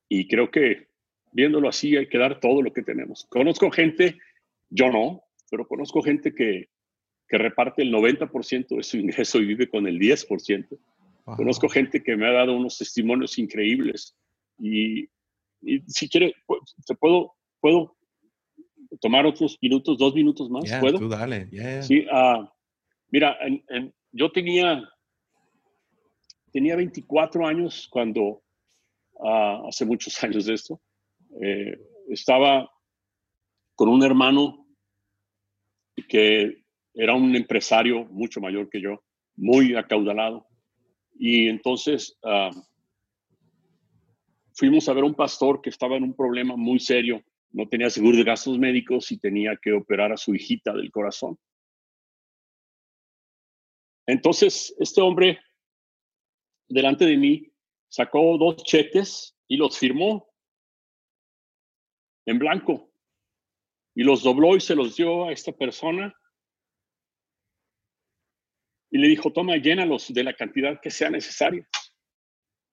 [0.09, 0.91] y creo que
[1.33, 3.27] viéndolo así hay que dar todo lo que tenemos.
[3.31, 4.16] Conozco gente,
[4.68, 6.68] yo no, pero conozco gente que,
[7.31, 10.78] que reparte el 90% de su ingreso y vive con el 10%.
[11.37, 14.16] Conozco gente que me ha dado unos testimonios increíbles
[14.59, 15.09] y,
[15.87, 16.35] si quiere,
[16.85, 17.97] te puedo, puedo
[19.01, 20.64] tomar otros minutos, dos minutos más.
[20.81, 20.99] ¿Puedo?
[20.99, 21.49] Tú dale.
[21.83, 22.49] Sí, uh,
[23.11, 23.39] mira,
[24.11, 24.83] yo tenía,
[26.53, 28.43] tenía 24 años cuando,
[29.12, 30.81] uh, hace muchos años de esto,
[31.41, 31.78] eh,
[32.09, 32.68] estaba
[33.76, 34.66] con un hermano
[36.09, 36.61] que
[36.95, 39.03] era un empresario mucho mayor que yo,
[39.36, 40.47] muy acaudalado.
[41.18, 42.51] Y entonces ah,
[44.55, 47.22] fuimos a ver a un pastor que estaba en un problema muy serio.
[47.53, 51.38] No tenía seguro de gastos médicos y tenía que operar a su hijita del corazón.
[54.07, 55.38] Entonces, este hombre,
[56.68, 57.53] delante de mí,
[57.88, 60.28] sacó dos cheques y los firmó
[62.26, 62.91] en blanco.
[63.95, 66.14] Y los dobló y se los dio a esta persona
[68.91, 71.66] y le dijo, toma, llénalos de la cantidad que sea necesaria.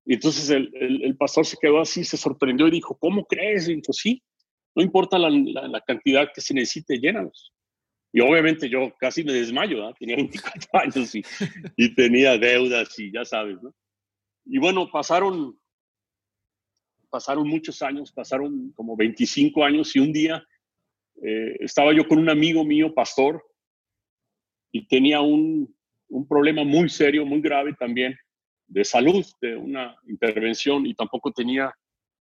[0.06, 3.68] Y entonces el, pastor se quedó así, se sorprendió y dijo, ¿cómo crees?
[3.68, 4.24] Y dijo, sí,
[4.74, 7.54] no importa la, cantidad que se necesite, llénalos.
[8.14, 10.16] Y obviamente yo casi me desmayo, tenía
[10.72, 11.24] 24 años y,
[11.76, 13.74] y, tenía deudas y ya sabes, ¿no?
[14.46, 15.60] Y bueno, pasaron,
[17.10, 20.42] pasaron muchos años, pasaron como 25 años y un día
[21.22, 23.44] eh, estaba yo con un amigo mío, pastor,
[24.72, 25.77] y tenía un,
[26.10, 28.18] un problema muy serio, muy grave también
[28.68, 31.74] de salud, de una intervención y tampoco tenía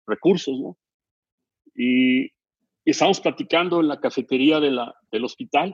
[0.06, 0.78] recursos, ¿no?
[1.76, 2.30] Y,
[2.86, 5.74] estábamos platicando en la cafetería del hospital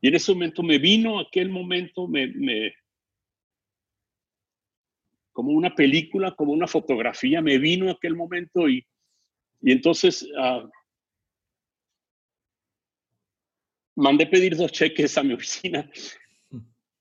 [0.00, 2.72] y en ese momento me vino aquel momento, me, me
[5.30, 8.82] como una película, como una fotografía, me vino aquel momento y,
[9.60, 10.68] y entonces uh,
[13.94, 15.88] mandé pedir dos cheques a mi oficina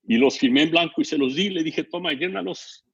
[0.07, 1.49] y los firmé en blanco y se los di.
[1.49, 2.85] Le dije, toma, llénalos.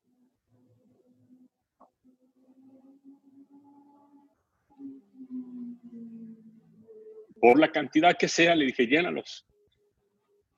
[7.40, 9.46] Por la cantidad que sea, le dije, llénalos.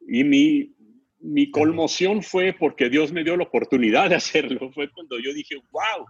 [0.07, 0.73] Y mi,
[1.19, 4.71] mi conmoción fue porque Dios me dio la oportunidad de hacerlo.
[4.71, 6.05] Fue cuando yo dije, wow.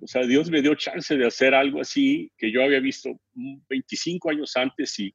[0.00, 4.30] O sea, Dios me dio chance de hacer algo así que yo había visto 25
[4.30, 5.14] años antes y,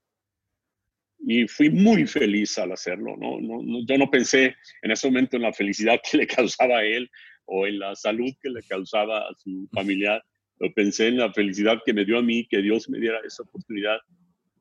[1.24, 3.15] y fui muy feliz al hacerlo.
[3.17, 3.39] ¿no?
[3.39, 7.09] No, yo no pensé en ese momento en la felicidad que le causaba a él
[7.45, 10.24] o en la salud que le causaba a su familiar.
[10.59, 13.43] Lo pensé en la felicidad que me dio a mí, que Dios me diera esa
[13.43, 13.97] oportunidad.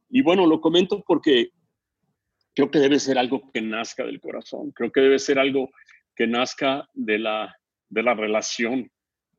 [0.09, 1.51] Y bueno, lo comento porque
[2.55, 4.73] creo que debe ser algo que nazca del corazón.
[4.73, 5.71] Creo que debe ser algo
[6.17, 7.55] que nazca de la,
[7.89, 8.91] de la relación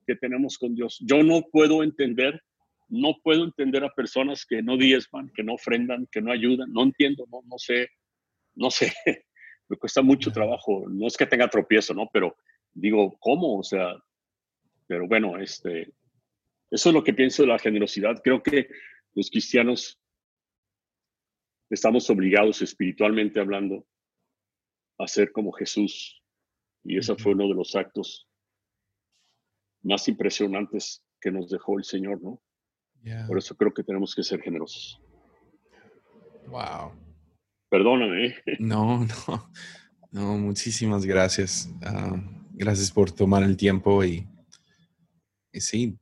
[0.08, 0.98] que tenemos con Dios.
[1.02, 2.42] Yo no puedo entender
[2.92, 6.72] no puedo entender a personas que no diezman, que no ofrendan, que no ayudan.
[6.74, 7.90] No entiendo, no, no sé,
[8.54, 8.94] no sé.
[9.70, 10.86] Me cuesta mucho trabajo.
[10.90, 12.10] No es que tenga tropiezo, ¿no?
[12.12, 12.36] Pero
[12.74, 13.60] digo, ¿cómo?
[13.60, 13.96] O sea,
[14.88, 15.94] pero bueno, este,
[16.70, 18.22] eso es lo que pienso de la generosidad.
[18.22, 18.68] Creo que
[19.14, 19.98] los cristianos
[21.70, 23.88] estamos obligados espiritualmente hablando
[24.98, 26.22] a ser como Jesús.
[26.84, 28.28] Y ese fue uno de los actos
[29.82, 32.42] más impresionantes que nos dejó el Señor, ¿no?
[33.28, 35.02] Por eso creo que tenemos que ser generosos.
[36.48, 36.92] Wow.
[37.70, 38.36] Perdóname.
[38.60, 39.52] No, no,
[40.12, 41.70] no, muchísimas gracias.
[41.82, 42.22] Ah,
[42.52, 44.28] gracias por tomar el tiempo y,
[45.54, 45.98] sí,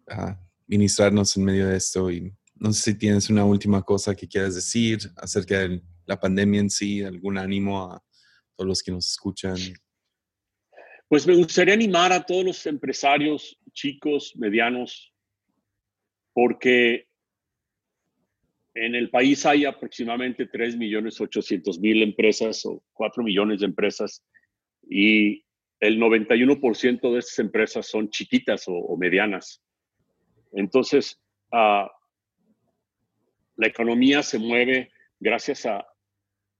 [0.68, 2.12] ministrarnos en medio de esto.
[2.12, 6.60] Y no sé si tienes una última cosa que quieras decir acerca de la pandemia
[6.60, 8.04] en sí, algún ánimo a
[8.56, 9.58] todos los que nos escuchan.
[11.08, 15.14] Pues me gustaría animar a todos los empresarios, chicos, medianos,
[16.34, 17.08] porque
[18.74, 24.24] en el país hay aproximadamente 3 millones 800 mil empresas o 4 millones de empresas
[24.88, 25.44] y
[25.80, 29.64] el 91% de estas empresas son chiquitas o, medianas.
[30.52, 31.22] Entonces,
[31.52, 31.90] ah,
[33.56, 35.86] la economía se mueve gracias a,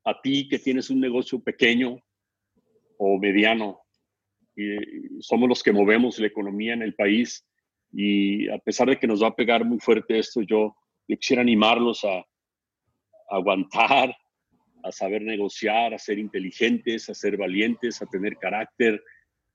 [0.06, 2.02] a ti que tienes un negocio pequeño
[2.98, 3.82] o mediano.
[4.56, 7.46] Y somos los que movemos la economía en el país
[7.92, 10.76] y a pesar de que nos va a pegar muy fuerte esto, yo,
[11.08, 12.24] yo quisiera animarlos a,
[13.30, 14.16] aguantar,
[14.84, 19.02] a saber negociar, a ser inteligentes, a ser valientes, a tener carácter,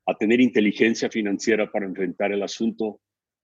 [0.07, 3.01] a tener inteligencia financiera para enfrentar el asunto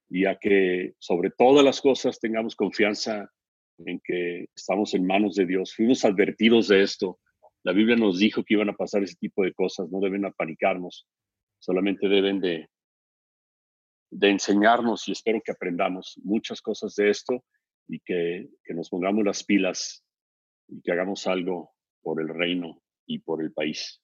[0.09, 3.31] y a que sobre todas las cosas tengamos confianza
[3.79, 5.75] en que estamos en manos de Dios.
[5.75, 7.19] Fuimos advertidos de esto.
[7.63, 11.07] La Biblia nos dijo que iban a pasar ese tipo de cosas, no deben apanicarnos,
[11.59, 12.69] solamente deben de,
[14.11, 17.45] de enseñarnos y espero que aprendamos muchas cosas de esto
[17.89, 20.05] y que, que nos pongamos las pilas
[20.69, 24.01] y que hagamos algo por el reino y por el país.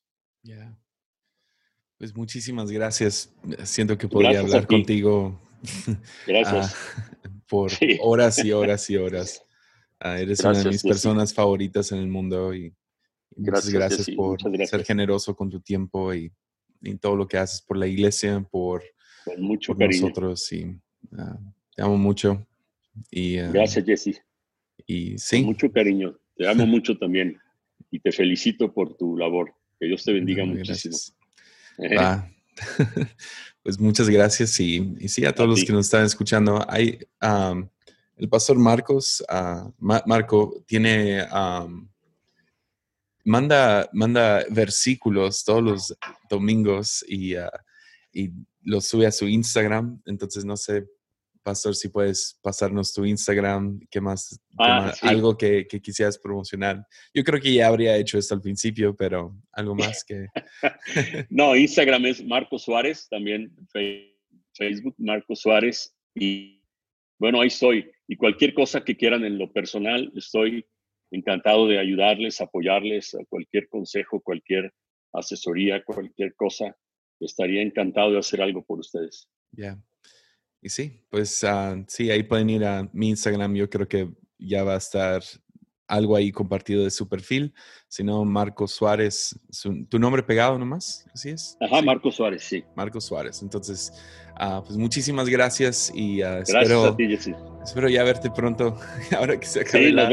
[1.98, 3.34] Pues muchísimas gracias.
[3.64, 5.40] Siento que podría hablar contigo
[6.26, 6.74] gracias.
[6.96, 7.16] Ah,
[7.48, 9.42] por horas y horas y horas.
[9.98, 12.74] Ah, eres una de mis personas favoritas en el mundo y,
[13.34, 16.32] muchas gracias, por ser generoso con tu tiempo y,
[17.00, 18.84] todo lo que haces por la iglesia, por,
[19.38, 20.52] mucho nosotros.
[20.52, 20.78] Y,
[21.16, 21.38] ah,
[21.74, 22.46] te amo mucho.
[23.10, 24.22] Y, gracias, Jesse.
[24.86, 25.42] Y sí.
[25.42, 26.18] mucho cariño.
[26.36, 27.38] Te amo mucho también
[27.90, 29.52] y te felicito por tu labor.
[29.78, 30.96] Que Dios te bendiga muchísimo.
[33.62, 36.64] pues muchas gracias y, sí, a todos los que nos están escuchando.
[36.68, 36.98] Hay,
[38.16, 41.26] el pastor Marcos, uh, Marco, tiene,
[43.24, 45.98] manda, manda versículos todos los
[46.30, 47.48] domingos y, uh,
[48.12, 48.30] y
[48.66, 50.02] los sube a su Instagram.
[50.04, 50.86] Entonces, no sé,
[51.42, 56.84] pastor, si puedes pasarnos tu Instagram, qué más, ah, algo que, que, quisieras promocionar.
[57.14, 60.26] Yo creo que ya habría hecho esto al principio, pero algo más que...
[61.30, 63.54] no, Instagram es Marco Suárez, también
[64.54, 65.94] Facebook, Marco Suárez.
[66.14, 66.62] Y
[67.18, 70.64] bueno, ahí estoy y cualquier cosa que quieran en lo personal, estoy
[71.10, 74.72] encantado de ayudarles, apoyarles, a cualquier consejo, cualquier
[75.12, 76.76] asesoría, cualquier cosa.
[77.20, 79.28] Estaría encantado de hacer algo por ustedes.
[79.52, 79.78] Ya.
[80.60, 83.54] Y sí, pues ah, sí, ahí pueden ir a mi Instagram.
[83.54, 85.22] Yo creo que ya va a estar
[85.88, 87.54] algo ahí compartido de su perfil.
[87.88, 89.38] Si no, Marco Suárez,
[89.88, 91.56] tu nombre pegado nomás, así es.
[91.60, 92.64] Ajá, Marco Suárez, sí.
[92.74, 93.42] Marco Suárez.
[93.42, 93.92] Entonces,
[94.40, 97.34] uh, pues muchísimas gracias y uh, gracias espero, a ti, Jesse.
[97.64, 98.76] espero ya verte pronto,
[99.16, 100.10] ahora que se acabe la,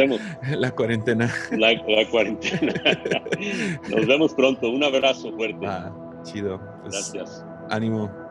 [0.57, 1.33] la, cuarentena.
[1.51, 2.73] La, la cuarentena.
[3.89, 4.69] nos vemos pronto.
[4.69, 5.65] Un abrazo fuerte.
[5.65, 5.91] Ah,
[6.23, 6.72] chido.
[6.83, 7.45] Pues, gracias.
[7.69, 8.22] Ánimo.